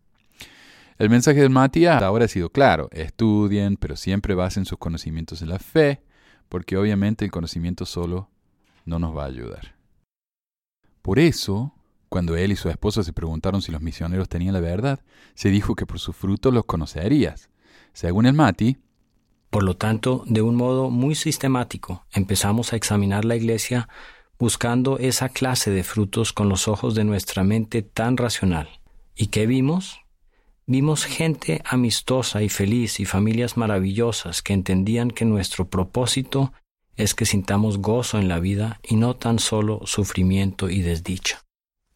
[0.99, 5.49] El mensaje de Matías ahora ha sido claro, estudien, pero siempre basen sus conocimientos en
[5.49, 6.03] la fe,
[6.49, 8.29] porque obviamente el conocimiento solo
[8.85, 9.77] no nos va a ayudar.
[11.01, 11.73] Por eso,
[12.09, 15.01] cuando él y su esposa se preguntaron si los misioneros tenían la verdad,
[15.35, 17.49] se dijo que por sus frutos los conocerías.
[17.93, 18.77] Según el Mati,
[19.51, 23.89] por lo tanto, de un modo muy sistemático, empezamos a examinar la iglesia
[24.39, 28.69] buscando esa clase de frutos con los ojos de nuestra mente tan racional.
[29.17, 30.01] ¿Y qué vimos?
[30.67, 36.53] Vimos gente amistosa y feliz y familias maravillosas que entendían que nuestro propósito
[36.97, 41.45] es que sintamos gozo en la vida y no tan solo sufrimiento y desdicha.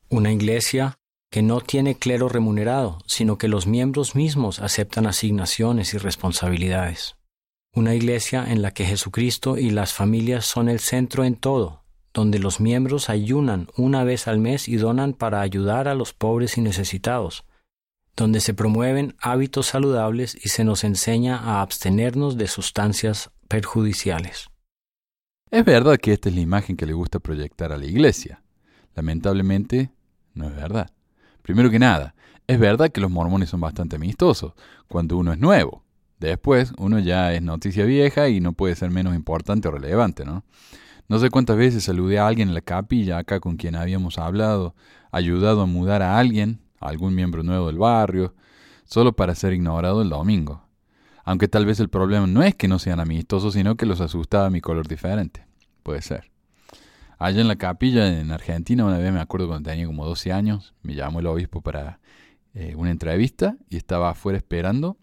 [0.09, 0.97] Una iglesia
[1.30, 7.16] que no tiene clero remunerado, sino que los miembros mismos aceptan asignaciones y responsabilidades.
[7.74, 11.82] Una iglesia en la que Jesucristo y las familias son el centro en todo,
[12.15, 16.59] donde los miembros ayunan una vez al mes y donan para ayudar a los pobres
[16.59, 17.45] y necesitados,
[18.17, 24.49] donde se promueven hábitos saludables y se nos enseña a abstenernos de sustancias perjudiciales.
[25.51, 28.43] Es verdad que esta es la imagen que le gusta proyectar a la iglesia.
[28.95, 29.91] Lamentablemente,
[30.35, 30.91] no es verdad.
[31.43, 32.15] Primero que nada,
[32.47, 34.53] es verdad que los mormones son bastante amistosos
[34.89, 35.85] cuando uno es nuevo.
[36.19, 40.45] Después, uno ya es noticia vieja y no puede ser menos importante o relevante, ¿no?
[41.09, 44.74] No sé cuántas veces saludé a alguien en la capilla acá con quien habíamos hablado,
[45.11, 48.34] ayudado a mudar a alguien, a algún miembro nuevo del barrio,
[48.84, 50.66] solo para ser ignorado el domingo.
[51.24, 54.50] Aunque tal vez el problema no es que no sean amistosos, sino que los asustaba
[54.50, 55.46] mi color diferente.
[55.82, 56.30] Puede ser.
[57.18, 60.74] Allá en la capilla, en Argentina, una vez me acuerdo cuando tenía como 12 años,
[60.82, 62.00] me llamó el obispo para
[62.55, 64.98] eh, una entrevista y estaba afuera esperando.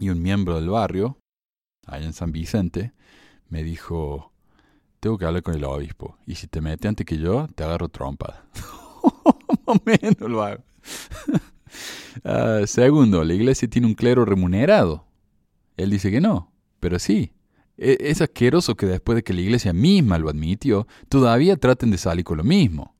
[0.00, 1.18] Y un miembro del barrio,
[1.86, 2.92] allá en San Vicente,
[3.48, 4.32] me dijo,
[5.04, 6.16] tengo que hablar con el obispo.
[6.26, 8.46] Y si te mete antes que yo, te agarro trompa.
[9.84, 10.62] Menos lo hago.
[12.22, 15.04] Ah, segundo, la iglesia tiene un clero remunerado.
[15.76, 17.32] Él dice que no, pero sí.
[17.76, 21.98] E, es asqueroso que después de que la iglesia misma lo admitió, todavía traten de
[21.98, 22.93] salir con lo mismo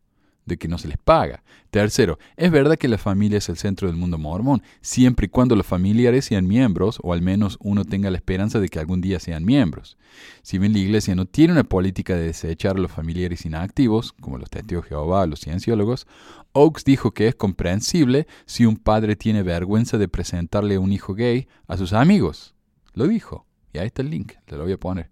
[0.47, 1.43] de que no se les paga.
[1.71, 5.57] Tercero, es verdad que la familia es el centro del mundo mormón, siempre y cuando
[5.57, 9.19] los familiares sean miembros, o al menos uno tenga la esperanza de que algún día
[9.19, 9.97] sean miembros.
[10.43, 14.39] Si bien la iglesia no tiene una política de desechar a los familiares inactivos, como
[14.39, 16.07] los testigos Jehová o los cienciólogos,
[16.53, 21.15] Oaks dijo que es comprensible si un padre tiene vergüenza de presentarle a un hijo
[21.15, 22.55] gay a sus amigos.
[22.93, 23.47] Lo dijo.
[23.73, 25.11] Y ahí está el link, te lo voy a poner.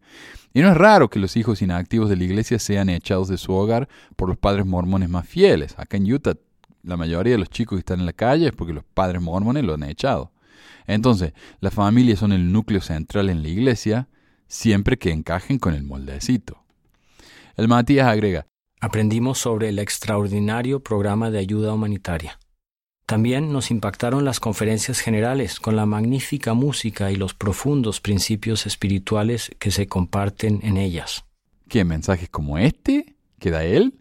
[0.54, 3.52] Y no es raro que los hijos inactivos de la iglesia sean echados de su
[3.52, 5.74] hogar por los padres mormones más fieles.
[5.78, 6.34] Acá en Utah,
[6.82, 9.64] la mayoría de los chicos que están en la calle es porque los padres mormones
[9.64, 10.32] lo han echado.
[10.86, 14.08] Entonces, las familias son el núcleo central en la iglesia,
[14.46, 16.62] siempre que encajen con el moldecito.
[17.56, 18.46] El Matías agrega,
[18.84, 22.40] Aprendimos sobre el extraordinario programa de ayuda humanitaria.
[23.12, 29.50] También nos impactaron las conferencias generales con la magnífica música y los profundos principios espirituales
[29.58, 31.26] que se comparten en ellas.
[31.68, 34.00] ¿Qué mensajes como este que da él?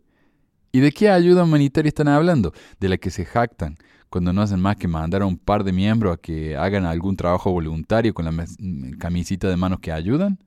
[0.72, 2.54] ¿Y de qué ayuda humanitaria están hablando?
[2.80, 3.76] De la que se jactan
[4.10, 7.18] cuando no hacen más que mandar a un par de miembros a que hagan algún
[7.18, 8.46] trabajo voluntario con la
[8.98, 10.40] camisita de manos que ayudan.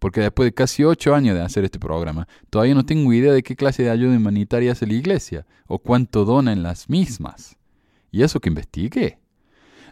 [0.00, 3.44] Porque después de casi ocho años de hacer este programa, todavía no tengo idea de
[3.44, 7.56] qué clase de ayuda humanitaria hace la iglesia o cuánto dona en las mismas.
[8.12, 9.18] ¿Y eso que investigue?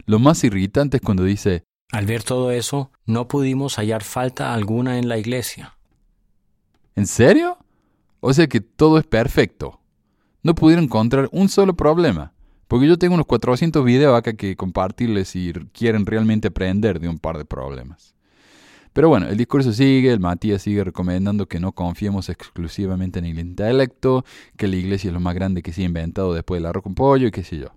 [0.05, 4.97] Lo más irritante es cuando dice, al ver todo eso, no pudimos hallar falta alguna
[4.97, 5.75] en la iglesia.
[6.95, 7.57] ¿En serio?
[8.21, 9.81] O sea que todo es perfecto.
[10.43, 12.33] No pudieron encontrar un solo problema.
[12.67, 17.19] Porque yo tengo unos 400 videos acá que compartirles si quieren realmente aprender de un
[17.19, 18.15] par de problemas.
[18.93, 23.39] Pero bueno, el discurso sigue, el Matías sigue recomendando que no confiemos exclusivamente en el
[23.39, 24.23] intelecto,
[24.55, 26.95] que la iglesia es lo más grande que se ha inventado después del arroz con
[26.95, 27.73] pollo y qué sé yo.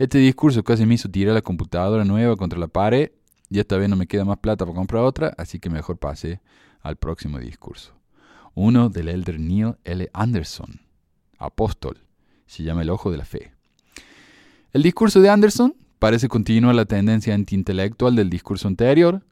[0.00, 3.10] Este discurso casi me hizo tirar la computadora nueva contra la pared
[3.50, 6.40] y esta vez no me queda más plata para comprar otra, así que mejor pasé
[6.80, 7.92] al próximo discurso.
[8.54, 10.08] Uno del elder Neil L.
[10.14, 10.80] Anderson,
[11.36, 11.98] apóstol,
[12.46, 13.52] se llama El Ojo de la Fe.
[14.72, 19.22] El discurso de Anderson parece continuar la tendencia antiintelectual del discurso anterior.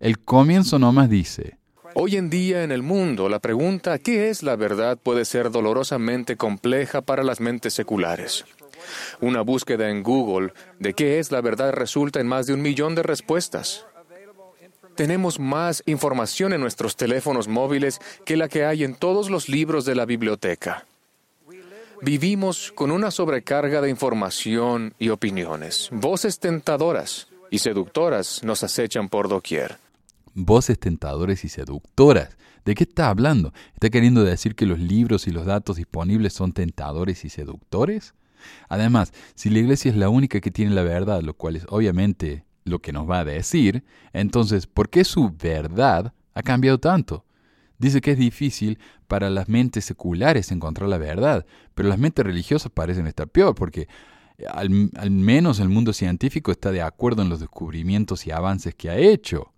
[0.00, 1.58] El comienzo nomás dice,
[1.94, 4.98] Hoy en día en el mundo la pregunta ¿qué es la verdad?
[5.00, 8.44] puede ser dolorosamente compleja para las mentes seculares.
[9.20, 12.94] Una búsqueda en Google de qué es la verdad resulta en más de un millón
[12.94, 13.86] de respuestas.
[14.94, 19.84] Tenemos más información en nuestros teléfonos móviles que la que hay en todos los libros
[19.84, 20.86] de la biblioteca.
[22.02, 25.88] Vivimos con una sobrecarga de información y opiniones.
[25.92, 29.78] Voces tentadoras y seductoras nos acechan por doquier.
[30.34, 32.36] Voces tentadoras y seductoras.
[32.64, 33.52] ¿De qué está hablando?
[33.74, 38.14] ¿Está queriendo decir que los libros y los datos disponibles son tentadores y seductores?
[38.68, 42.44] Además, si la iglesia es la única que tiene la verdad, lo cual es obviamente
[42.64, 47.24] lo que nos va a decir, entonces, ¿por qué su verdad ha cambiado tanto?
[47.78, 52.72] Dice que es difícil para las mentes seculares encontrar la verdad, pero las mentes religiosas
[52.72, 53.88] parecen estar peor, porque
[54.52, 58.90] al, al, menos el mundo científico está de acuerdo en los descubrimientos y avances que
[58.90, 59.52] ha hecho.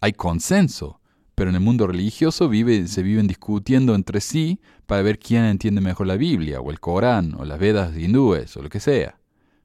[0.00, 1.00] Hay consenso,
[1.38, 5.80] pero en el mundo religioso vive, se viven discutiendo entre sí para ver quién entiende
[5.80, 9.20] mejor la Biblia, o el Corán, o las Vedas hindúes, o lo que sea.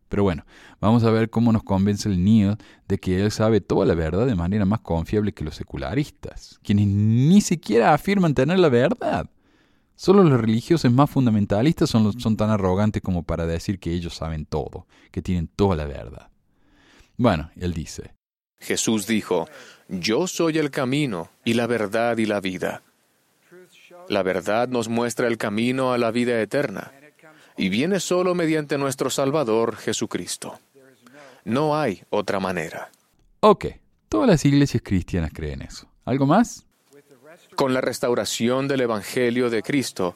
[0.07, 0.45] Pero bueno,
[0.79, 2.57] vamos a ver cómo nos convence el Neil
[2.87, 6.85] de que él sabe toda la verdad de manera más confiable que los secularistas, quienes
[6.85, 9.27] ni siquiera afirman tener la verdad.
[9.95, 14.45] Solo los religiosos más fundamentalistas son, son tan arrogantes como para decir que ellos saben
[14.45, 16.29] todo, que tienen toda la verdad.
[17.17, 18.13] Bueno, él dice.
[18.59, 19.47] Jesús dijo,
[19.87, 22.81] Yo soy el camino y la verdad y la vida.
[24.09, 26.91] La verdad nos muestra el camino a la vida eterna
[27.57, 30.59] y viene solo mediante nuestro Salvador Jesucristo.
[31.45, 32.89] No hay otra manera.
[33.41, 33.65] Ok,
[34.09, 35.87] todas las iglesias cristianas creen eso.
[36.05, 36.65] ¿Algo más?
[37.55, 40.15] Con la restauración del Evangelio de Cristo,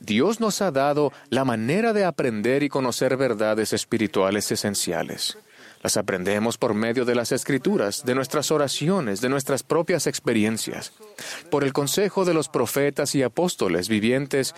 [0.00, 5.38] Dios nos ha dado la manera de aprender y conocer verdades espirituales esenciales.
[5.84, 10.94] Las aprendemos por medio de las escrituras, de nuestras oraciones, de nuestras propias experiencias,
[11.50, 14.54] por el consejo de los profetas y apóstoles vivientes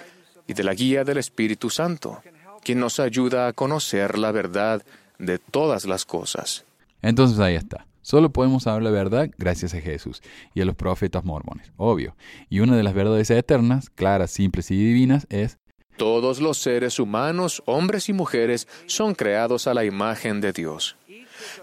[0.47, 2.22] y de la guía del Espíritu Santo,
[2.62, 4.85] quien nos ayuda a conocer la verdad
[5.18, 6.64] de todas las cosas.
[7.03, 7.89] Entonces ahí está.
[8.03, 10.22] Solo podemos saber la verdad gracias a Jesús
[10.55, 12.14] y a los profetas mormones, obvio.
[12.49, 15.59] Y una de las verdades eternas, claras, simples y divinas es
[15.97, 20.97] todos los seres humanos, hombres y mujeres, son creados a la imagen de Dios.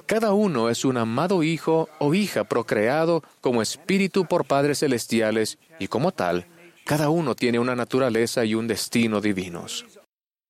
[0.06, 5.88] Cada uno es un amado hijo o hija procreado como espíritu por padres celestiales y
[5.88, 6.48] como tal,
[6.86, 9.86] cada uno tiene una naturaleza y un destino divinos.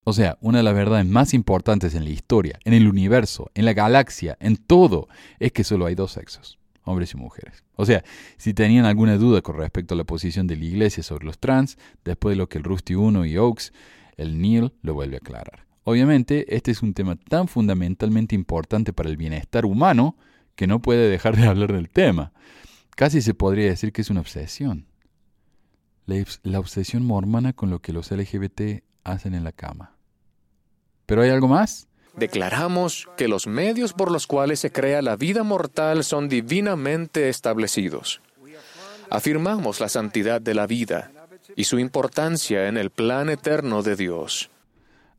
[0.04, 3.66] O sea, una de las verdades más importantes en la historia, en el universo, en
[3.66, 5.08] la galaxia, en todo,
[5.40, 7.64] es que solo hay dos sexos, hombres y mujeres.
[7.76, 8.04] O sea,
[8.38, 11.78] si tenían alguna duda con respecto a la posición de la iglesia sobre los trans,
[12.04, 13.72] después de lo que el Rusty 1 y Oaks,
[14.18, 15.66] el Neil lo vuelve a aclarar.
[15.84, 20.16] Obviamente, este es un tema tan fundamentalmente importante para el bienestar humano
[20.56, 22.32] que no puede dejar de hablar del tema.
[22.96, 24.88] Casi se podría decir que es una obsesión
[26.06, 29.96] la, obsesión mormona con lo que los LGBT hacen en la cama.
[31.06, 31.88] ¿Pero hay algo más?
[32.16, 38.22] Declaramos que los medios por los cuales se crea la vida mortal son divinamente establecidos.
[39.10, 41.12] Afirmamos la santidad de la vida
[41.56, 44.50] y su importancia en el plan eterno de Dios.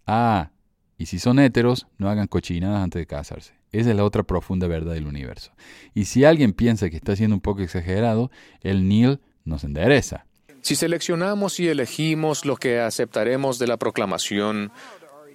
[0.07, 0.51] Ah,
[0.97, 3.55] y si son héteros, no hagan cochinadas antes de casarse.
[3.73, 5.53] Esa es la otra profunda verdad del universo.
[5.95, 8.31] Y si alguien piensa que está siendo un poco exagerado,
[8.61, 10.27] el Neil nos endereza.
[10.63, 14.71] Si seleccionamos y elegimos lo que aceptaremos de la proclamación,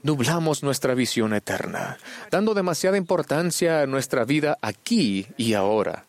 [0.03, 1.97] nublamos nuestra visión eterna,
[2.32, 6.05] dando demasiada importancia a nuestra vida aquí y ahora.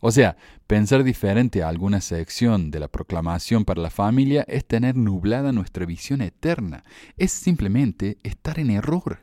[0.00, 0.36] O sea,
[0.74, 5.86] pensar diferente a alguna sección de la proclamación para la familia es tener nublada nuestra
[5.86, 6.82] visión eterna,
[7.16, 9.20] es simplemente estar en error.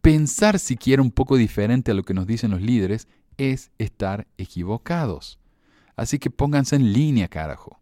[0.00, 5.40] Pensar siquiera un poco diferente a lo que nos dicen los líderes es estar equivocados.
[5.96, 7.80] Así que pónganse en línea, carajo.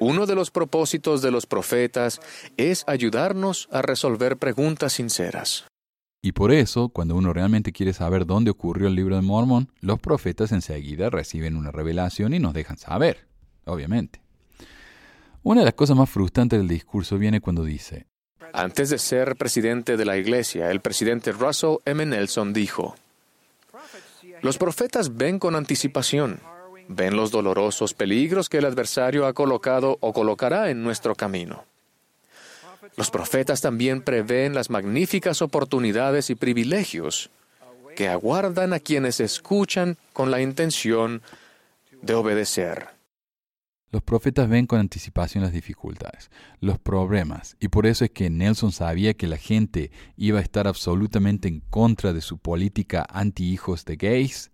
[0.00, 2.20] Uno de los propósitos de los profetas
[2.56, 5.64] es ayudarnos a resolver preguntas sinceras.
[6.24, 10.00] Y por eso, cuando uno realmente quiere saber dónde ocurrió el libro de Mormón, los
[10.00, 13.26] profetas enseguida reciben una revelación y nos dejan saber,
[13.66, 14.22] obviamente.
[15.42, 18.06] Una de las cosas más frustrantes del discurso viene cuando dice,
[18.54, 22.06] Antes de ser presidente de la iglesia, el presidente Russell M.
[22.06, 22.94] Nelson dijo,
[24.40, 26.40] Los profetas ven con anticipación
[26.88, 31.64] ven los dolorosos peligros que el adversario ha colocado o colocará en nuestro camino.
[32.96, 37.30] Los profetas también prevén las magníficas oportunidades y privilegios
[37.96, 41.22] que aguardan a quienes escuchan con la intención
[42.02, 42.88] de obedecer.
[43.90, 46.28] Los profetas ven con anticipación las dificultades,
[46.60, 50.66] los problemas, y por eso es que Nelson sabía que la gente iba a estar
[50.66, 54.50] absolutamente en contra de su política anti-hijos de gays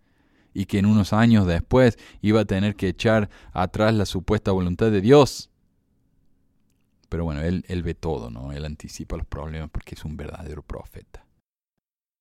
[0.52, 4.90] y que en unos años después iba a tener que echar atrás la supuesta voluntad
[4.90, 5.48] de Dios.
[7.10, 8.52] Pero bueno, él, él ve todo, ¿no?
[8.52, 11.26] Él anticipa los problemas porque es un verdadero profeta.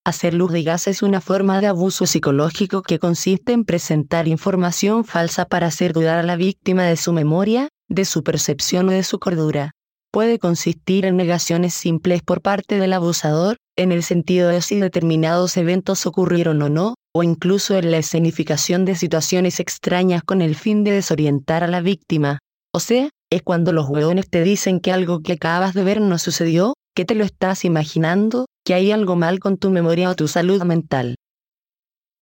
[0.03, 5.05] Hacer luz de gas es una forma de abuso psicológico que consiste en presentar información
[5.05, 9.03] falsa para hacer dudar a la víctima de su memoria, de su percepción o de
[9.03, 9.71] su cordura.
[10.11, 15.55] Puede consistir en negaciones simples por parte del abusador, en el sentido de si determinados
[15.55, 20.83] eventos ocurrieron o no, o incluso en la escenificación de situaciones extrañas con el fin
[20.83, 22.39] de desorientar a la víctima.
[22.73, 26.17] O sea, es cuando los hueones te dicen que algo que acabas de ver no
[26.17, 30.27] sucedió, que te lo estás imaginando, que hay algo mal con tu memoria o tu
[30.27, 31.15] salud mental.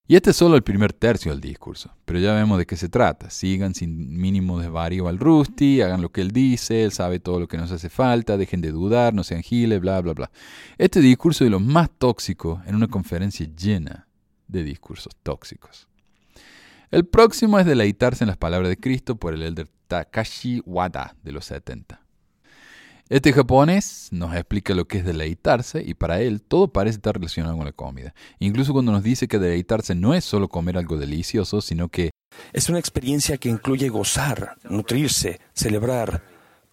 [0.10, 2.88] Y este es solo el primer tercio del discurso, pero ya vemos de qué se
[2.88, 3.30] trata.
[3.30, 7.48] Sigan sin mínimo desvarío al Rusty, hagan lo que él dice, él sabe todo lo
[7.50, 10.32] que nos hace falta, dejen de dudar, no sean giles, bla, bla, bla.
[10.78, 14.08] Este discurso es lo más tóxico en una conferencia llena
[14.48, 15.90] de discursos tóxicos.
[16.90, 21.32] El próximo es deleitarse en las palabras de Cristo por el elder Takashi Wada de
[21.32, 22.02] los 70.
[23.10, 27.56] Este japonés nos explica lo que es deleitarse y para él todo parece estar relacionado
[27.56, 28.14] con la comida.
[28.40, 32.12] Incluso cuando nos dice que deleitarse no es solo comer algo delicioso, sino que
[32.52, 36.22] es una experiencia que incluye gozar, nutrirse, celebrar,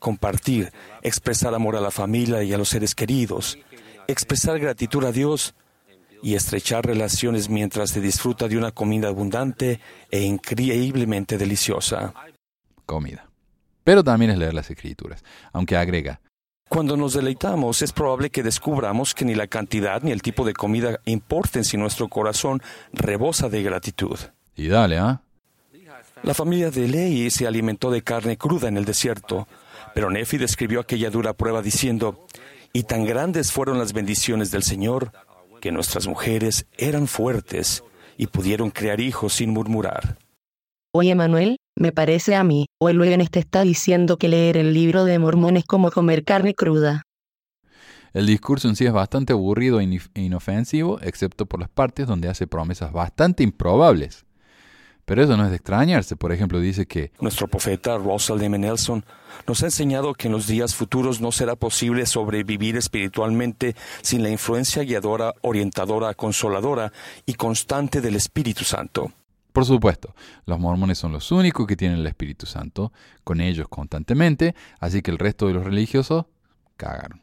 [0.01, 3.57] compartir, expresar amor a la familia y a los seres queridos,
[4.09, 5.55] expresar gratitud a Dios
[6.21, 9.79] y estrechar relaciones mientras se disfruta de una comida abundante
[10.11, 12.13] e increíblemente deliciosa.
[12.87, 13.29] Comida.
[13.85, 15.23] Pero también es leer las escrituras,
[15.53, 16.21] aunque agrega,
[16.69, 20.55] cuando nos deleitamos es probable que descubramos que ni la cantidad ni el tipo de
[20.55, 22.63] comida importen si nuestro corazón
[22.93, 24.19] rebosa de gratitud.
[24.57, 25.21] Y dale, ¿ah?
[26.23, 29.47] La familia de Ley se alimentó de carne cruda en el desierto,
[29.95, 32.27] pero Nefi describió aquella dura prueba diciendo,
[32.73, 35.13] y tan grandes fueron las bendiciones del Señor,
[35.61, 37.85] que nuestras mujeres eran fuertes
[38.17, 40.17] y pudieron crear hijos sin murmurar.
[40.97, 45.05] Oye, Manuel, me parece a mí, o el te está diciendo que leer el libro
[45.05, 47.03] de Mormón es como comer carne cruda.
[48.13, 52.47] El discurso en sí es bastante aburrido e inofensivo, excepto por las partes donde hace
[52.47, 54.25] promesas bastante improbables.
[55.05, 56.15] Pero eso no es de extrañarse.
[56.15, 58.57] Por ejemplo, dice que nuestro profeta Russell M.
[58.57, 59.05] Nelson
[59.49, 64.31] nos ha enseñado que en los días futuros no será posible sobrevivir espiritualmente sin la
[64.31, 66.93] influencia guiadora, orientadora, consoladora
[67.27, 69.11] y constante del Espíritu Santo.
[69.55, 72.93] Por supuesto, los mormones son los únicos que tienen el Espíritu Santo
[73.23, 76.25] con ellos constantemente, así que el resto de los religiosos
[76.77, 77.23] cagaron.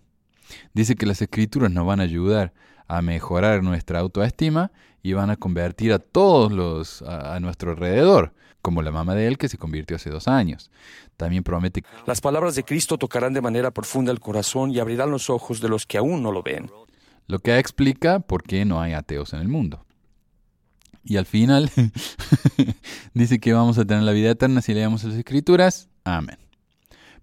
[0.73, 2.53] Dice que las escrituras nos van a ayudar
[2.87, 4.71] a mejorar nuestra autoestima
[5.03, 9.37] y van a convertir a todos los a, nuestro alrededor, como la mamá de él
[9.37, 10.71] que se convirtió hace dos años.
[11.17, 15.29] También promete las palabras de Cristo tocarán de manera profunda el corazón y abrirán los
[15.29, 16.71] ojos de los que aún no lo ven.
[17.27, 19.85] Lo que explica por qué no hay ateos en el mundo.
[21.03, 21.71] Y al final
[23.13, 25.89] dice que vamos a tener la vida eterna si leemos las escrituras.
[26.03, 26.37] Amén.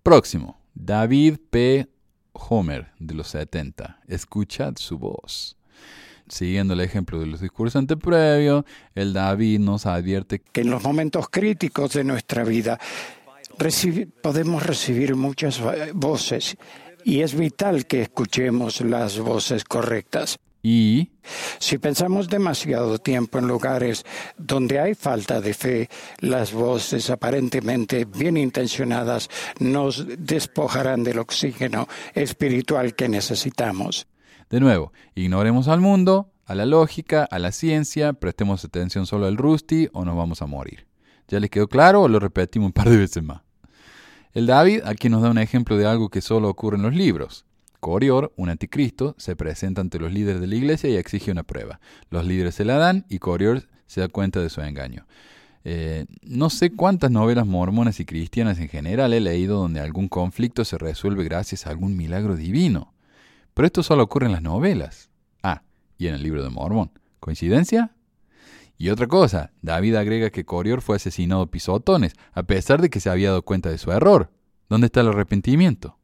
[0.03, 1.89] Próximo, David P.
[2.33, 4.01] Homer de los 70.
[4.07, 5.57] Escuchad su voz.
[6.29, 8.65] Siguiendo el ejemplo de los discursos anteprevios,
[8.95, 12.79] el David nos advierte que en los momentos críticos de nuestra vida
[14.23, 15.61] podemos recibir muchas
[15.95, 16.57] voces
[17.05, 20.39] y es vital que escuchemos las voces correctas.
[20.63, 21.13] Y
[21.59, 24.05] si pensamos demasiado tiempo en lugares
[24.37, 25.89] donde hay falta de fe,
[26.19, 29.29] las voces aparentemente bien intencionadas
[29.61, 34.09] nos despojarán del oxígeno espiritual que necesitamos.
[34.51, 39.37] De nuevo, ignoremos al mundo, a la lógica, a la ciencia, prestemos atención solo al
[39.37, 40.87] Rusty o nos vamos a morir.
[41.29, 43.43] ¿Ya les quedó claro o lo repetimos un par de veces más?
[44.33, 47.45] El David aquí nos da un ejemplo de algo que solo ocurre en los libros.
[47.81, 51.81] Corior, un anticristo, se presenta ante los líderes de la iglesia y exige una prueba.
[52.11, 55.07] Los líderes se la dan y Corior se da cuenta de su engaño.
[55.65, 60.65] Eh, no sé cuántas novelas mormonas y cristianas en general he leído donde algún conflicto
[60.65, 62.95] se resuelve gracias a algún milagro divino.
[63.55, 65.11] Pero esto solo ocurre en las novelas.
[65.43, 65.63] Ah,
[65.99, 66.91] y en el libro de Mormón.
[67.21, 67.93] ¿Coincidencia?
[68.79, 73.11] Y otra cosa, David agrega que Corior fue asesinado pisotones, a pesar de que se
[73.11, 74.31] había dado cuenta de su error.
[74.69, 75.98] ¿Dónde está el arrepentimiento?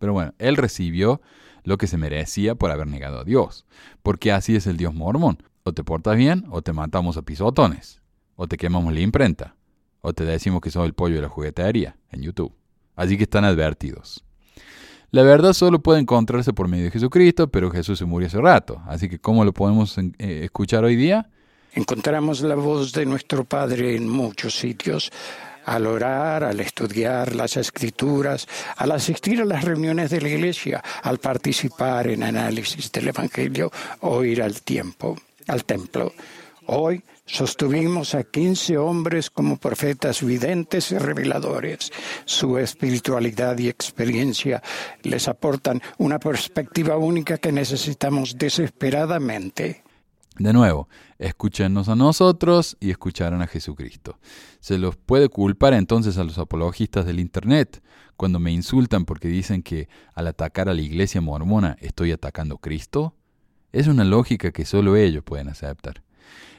[0.00, 1.20] Pero bueno, él recibió
[1.62, 3.66] lo que se merecía por haber negado a Dios,
[4.02, 5.42] porque así es el Dios mormón.
[5.62, 8.00] O te portas bien o te matamos a pisotones,
[8.34, 9.54] o te quemamos la imprenta,
[10.00, 12.52] o te decimos que sos el pollo de la juguetería en YouTube.
[12.96, 14.24] Así que están advertidos.
[15.10, 18.80] La verdad solo puede encontrarse por medio de Jesucristo, pero Jesús se murió hace rato.
[18.86, 20.12] Así que ¿cómo lo podemos eh,
[20.44, 21.28] escuchar hoy día?
[21.74, 25.10] Encontramos la voz de nuestro Padre en muchos sitios
[25.70, 31.18] al orar, al estudiar las escrituras, al asistir a las reuniones de la iglesia, al
[31.18, 35.16] participar en análisis del Evangelio o ir al tiempo,
[35.46, 36.12] al templo.
[36.66, 41.92] Hoy sostuvimos a 15 hombres como profetas videntes y reveladores.
[42.24, 44.60] Su espiritualidad y experiencia
[45.04, 49.84] les aportan una perspectiva única que necesitamos desesperadamente.
[50.36, 50.88] De nuevo,
[51.20, 54.18] escúchenos a nosotros y escucharon a Jesucristo.
[54.58, 57.82] Se los puede culpar entonces a los apologistas del Internet
[58.16, 62.60] cuando me insultan porque dicen que al atacar a la iglesia mormona estoy atacando a
[62.60, 63.14] Cristo.
[63.70, 66.02] Es una lógica que solo ellos pueden aceptar.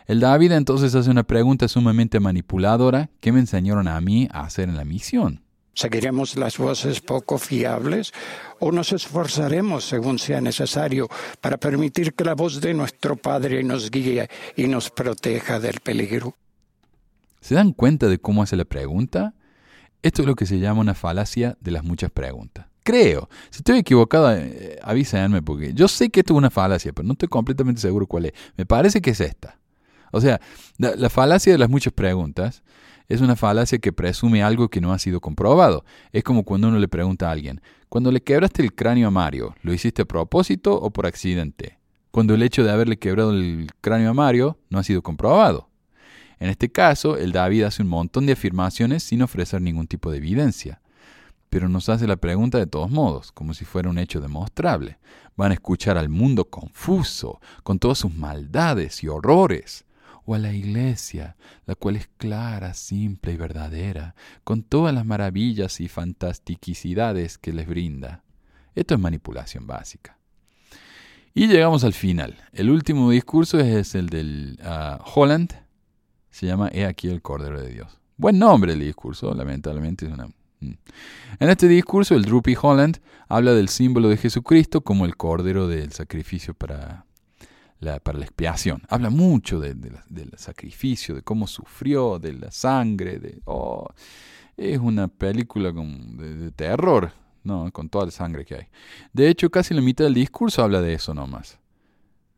[0.05, 4.69] El David entonces hace una pregunta sumamente manipuladora que me enseñaron a mí a hacer
[4.69, 5.43] en la misión.
[5.73, 8.11] ¿Seguiremos las voces poco fiables
[8.59, 11.07] o nos esforzaremos según sea necesario
[11.39, 16.35] para permitir que la voz de nuestro Padre nos guíe y nos proteja del peligro?
[17.39, 19.33] ¿Se dan cuenta de cómo hace la pregunta?
[20.03, 22.67] Esto es lo que se llama una falacia de las muchas preguntas.
[22.83, 23.29] Creo.
[23.49, 27.13] Si estoy equivocado, eh, avísenme porque yo sé que esto es una falacia, pero no
[27.13, 28.33] estoy completamente seguro cuál es.
[28.57, 29.57] Me parece que es esta.
[30.11, 30.41] O sea,
[30.77, 32.63] la falacia de las muchas preguntas
[33.11, 35.83] es una falacia que presume algo que no ha sido comprobado.
[36.13, 37.59] Es como cuando uno le pregunta a alguien,
[37.89, 41.77] cuando le quebraste el cráneo a Mario, ¿lo hiciste a propósito o por accidente?
[42.11, 45.67] Cuando el hecho de haberle quebrado el cráneo a Mario no ha sido comprobado.
[46.39, 50.19] En este caso, el David hace un montón de afirmaciones sin ofrecer ningún tipo de
[50.19, 50.81] evidencia.
[51.49, 54.99] Pero nos hace la pregunta de todos modos, como si fuera un hecho demostrable.
[55.35, 59.83] Van a escuchar al mundo confuso, con todas sus maldades y horrores
[60.25, 65.79] o a la iglesia, la cual es clara, simple y verdadera, con todas las maravillas
[65.79, 68.23] y fantasticidades que les brinda.
[68.75, 70.17] Esto es manipulación básica.
[71.33, 72.35] Y llegamos al final.
[72.51, 75.53] El último discurso es el del ah, Holland.
[76.29, 77.99] Se llama He aquí el Cordero de Dios.
[78.17, 80.27] Buen nombre el discurso, lamentablemente es una...
[80.27, 80.73] Mm.
[81.39, 85.91] En este discurso, el Drupi Holland habla del símbolo de Jesucristo como el Cordero del
[85.91, 87.05] sacrificio para
[88.03, 88.83] para la expiación.
[88.89, 93.19] Habla mucho del sacrificio, de cómo sufrió, de la sangre.
[93.19, 93.87] De, oh,
[94.55, 97.11] es una película con, de, terror,
[97.43, 97.71] ¿no?
[97.71, 98.67] con toda la sangre que hay.
[99.13, 101.59] De hecho, casi la mitad del discurso habla de eso nomás.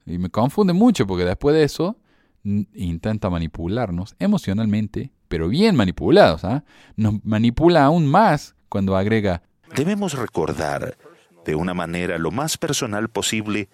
[0.05, 1.97] Y me confunde mucho porque después de eso
[2.43, 6.43] intenta manipularnos emocionalmente, pero bien manipulados.
[6.45, 6.63] ¿ah?
[6.95, 9.43] Nos manipula aún más cuando agrega...
[9.75, 10.97] Debemos recordar
[11.45, 13.69] de una manera lo más personal posible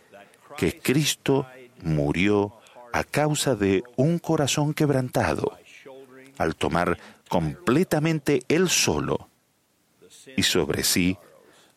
[0.57, 1.45] que Cristo
[1.82, 2.59] murió
[2.93, 5.57] a causa de un corazón quebrantado,
[6.38, 9.30] al tomar completamente él solo
[10.36, 11.17] y sobre sí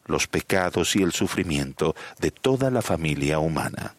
[0.06, 3.94] los pecados y el sufrimiento de toda la familia humana.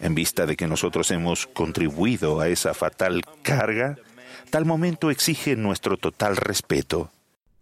[0.00, 3.96] En vista de que nosotros hemos contribuido a esa fatal carga,
[4.50, 7.10] tal momento exige nuestro total respeto.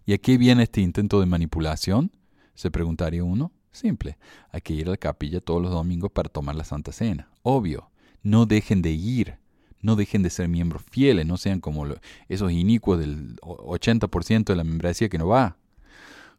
[0.06, 2.10] ¿Y aquí viene este intento de manipulación?
[2.54, 3.52] Se preguntaría uno.
[3.72, 4.18] Simple,
[4.50, 7.28] hay que ir a la capilla todos los domingos para tomar la Santa Cena.
[7.42, 7.90] Obvio,
[8.22, 9.38] no dejen de ir,
[9.80, 11.86] no dejen de ser miembros fieles, no sean como
[12.28, 15.56] esos inicuos del 80% de la membresía que no va.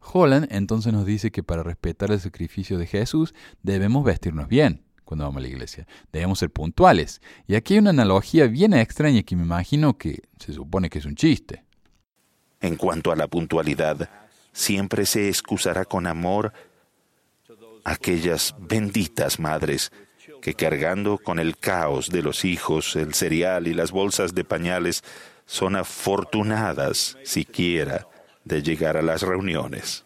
[0.01, 5.25] Holland entonces nos dice que para respetar el sacrificio de Jesús debemos vestirnos bien cuando
[5.25, 7.21] vamos a la iglesia, debemos ser puntuales.
[7.45, 11.05] Y aquí hay una analogía bien extraña que me imagino que se supone que es
[11.05, 11.65] un chiste.
[12.61, 14.09] En cuanto a la puntualidad,
[14.53, 16.53] siempre se excusará con amor
[17.83, 19.91] aquellas benditas madres
[20.41, 25.03] que cargando con el caos de los hijos, el cereal y las bolsas de pañales,
[25.45, 28.07] son afortunadas siquiera
[28.43, 30.05] de llegar a las reuniones.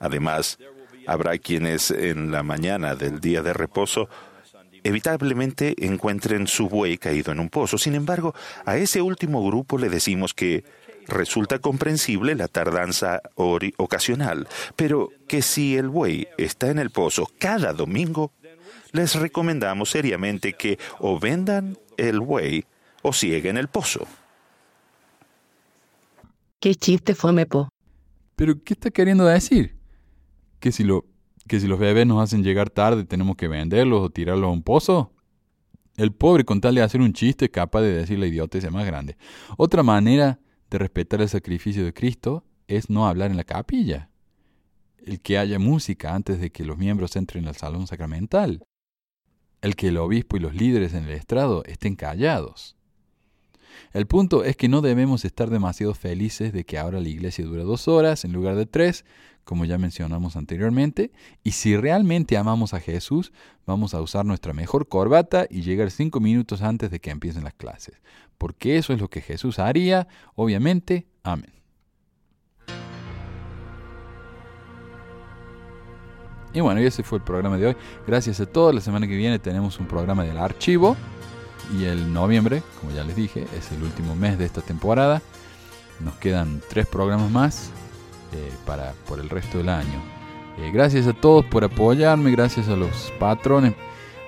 [0.00, 0.58] Además,
[1.06, 4.08] habrá quienes en la mañana del día de reposo
[4.84, 7.78] evitablemente encuentren su buey caído en un pozo.
[7.78, 10.64] Sin embargo, a ese último grupo le decimos que
[11.06, 17.72] resulta comprensible la tardanza ocasional, pero que si el buey está en el pozo cada
[17.72, 18.32] domingo,
[18.92, 22.64] les recomendamos seriamente que o vendan el buey
[23.02, 24.06] o cieguen el pozo.
[26.60, 27.68] ¿Qué chiste fue, Mepo?
[28.36, 29.76] ¿Pero qué está queriendo decir?
[30.60, 31.04] ¿Que si, lo,
[31.48, 34.62] ¿Que si los bebés nos hacen llegar tarde tenemos que venderlos o tirarlos a un
[34.62, 35.12] pozo?
[35.96, 38.86] El pobre con tal de hacer un chiste es capaz de decir la idiotez más
[38.86, 39.16] grande.
[39.56, 40.38] Otra manera
[40.72, 44.08] de respetar el sacrificio de Cristo es no hablar en la capilla.
[45.04, 48.64] El que haya música antes de que los miembros entren al salón sacramental.
[49.60, 52.76] El que el obispo y los líderes en el estrado estén callados.
[53.92, 57.62] El punto es que no debemos estar demasiado felices de que ahora la iglesia dure
[57.64, 59.04] dos horas en lugar de tres,
[59.44, 61.12] como ya mencionamos anteriormente.
[61.42, 63.32] Y si realmente amamos a Jesús,
[63.66, 67.54] vamos a usar nuestra mejor corbata y llegar cinco minutos antes de que empiecen las
[67.54, 68.00] clases.
[68.42, 71.06] Porque eso es lo que Jesús haría, obviamente.
[71.22, 71.52] Amén.
[76.52, 77.76] Y bueno, ese fue el programa de hoy.
[78.04, 78.74] Gracias a todos.
[78.74, 80.96] La semana que viene tenemos un programa del archivo.
[81.78, 85.22] Y el noviembre, como ya les dije, es el último mes de esta temporada.
[86.00, 87.70] Nos quedan tres programas más
[88.32, 90.02] eh, para, por el resto del año.
[90.58, 92.32] Eh, gracias a todos por apoyarme.
[92.32, 93.74] Gracias a los patrones.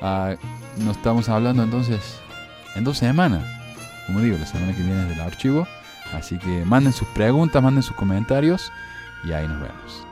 [0.00, 0.36] Ah,
[0.78, 2.20] nos estamos hablando entonces
[2.76, 3.63] en dos semanas.
[4.06, 5.66] Como digo, la semana que viene es del archivo.
[6.12, 8.72] Así que manden sus preguntas, manden sus comentarios.
[9.24, 10.06] Y ahí nos vemos.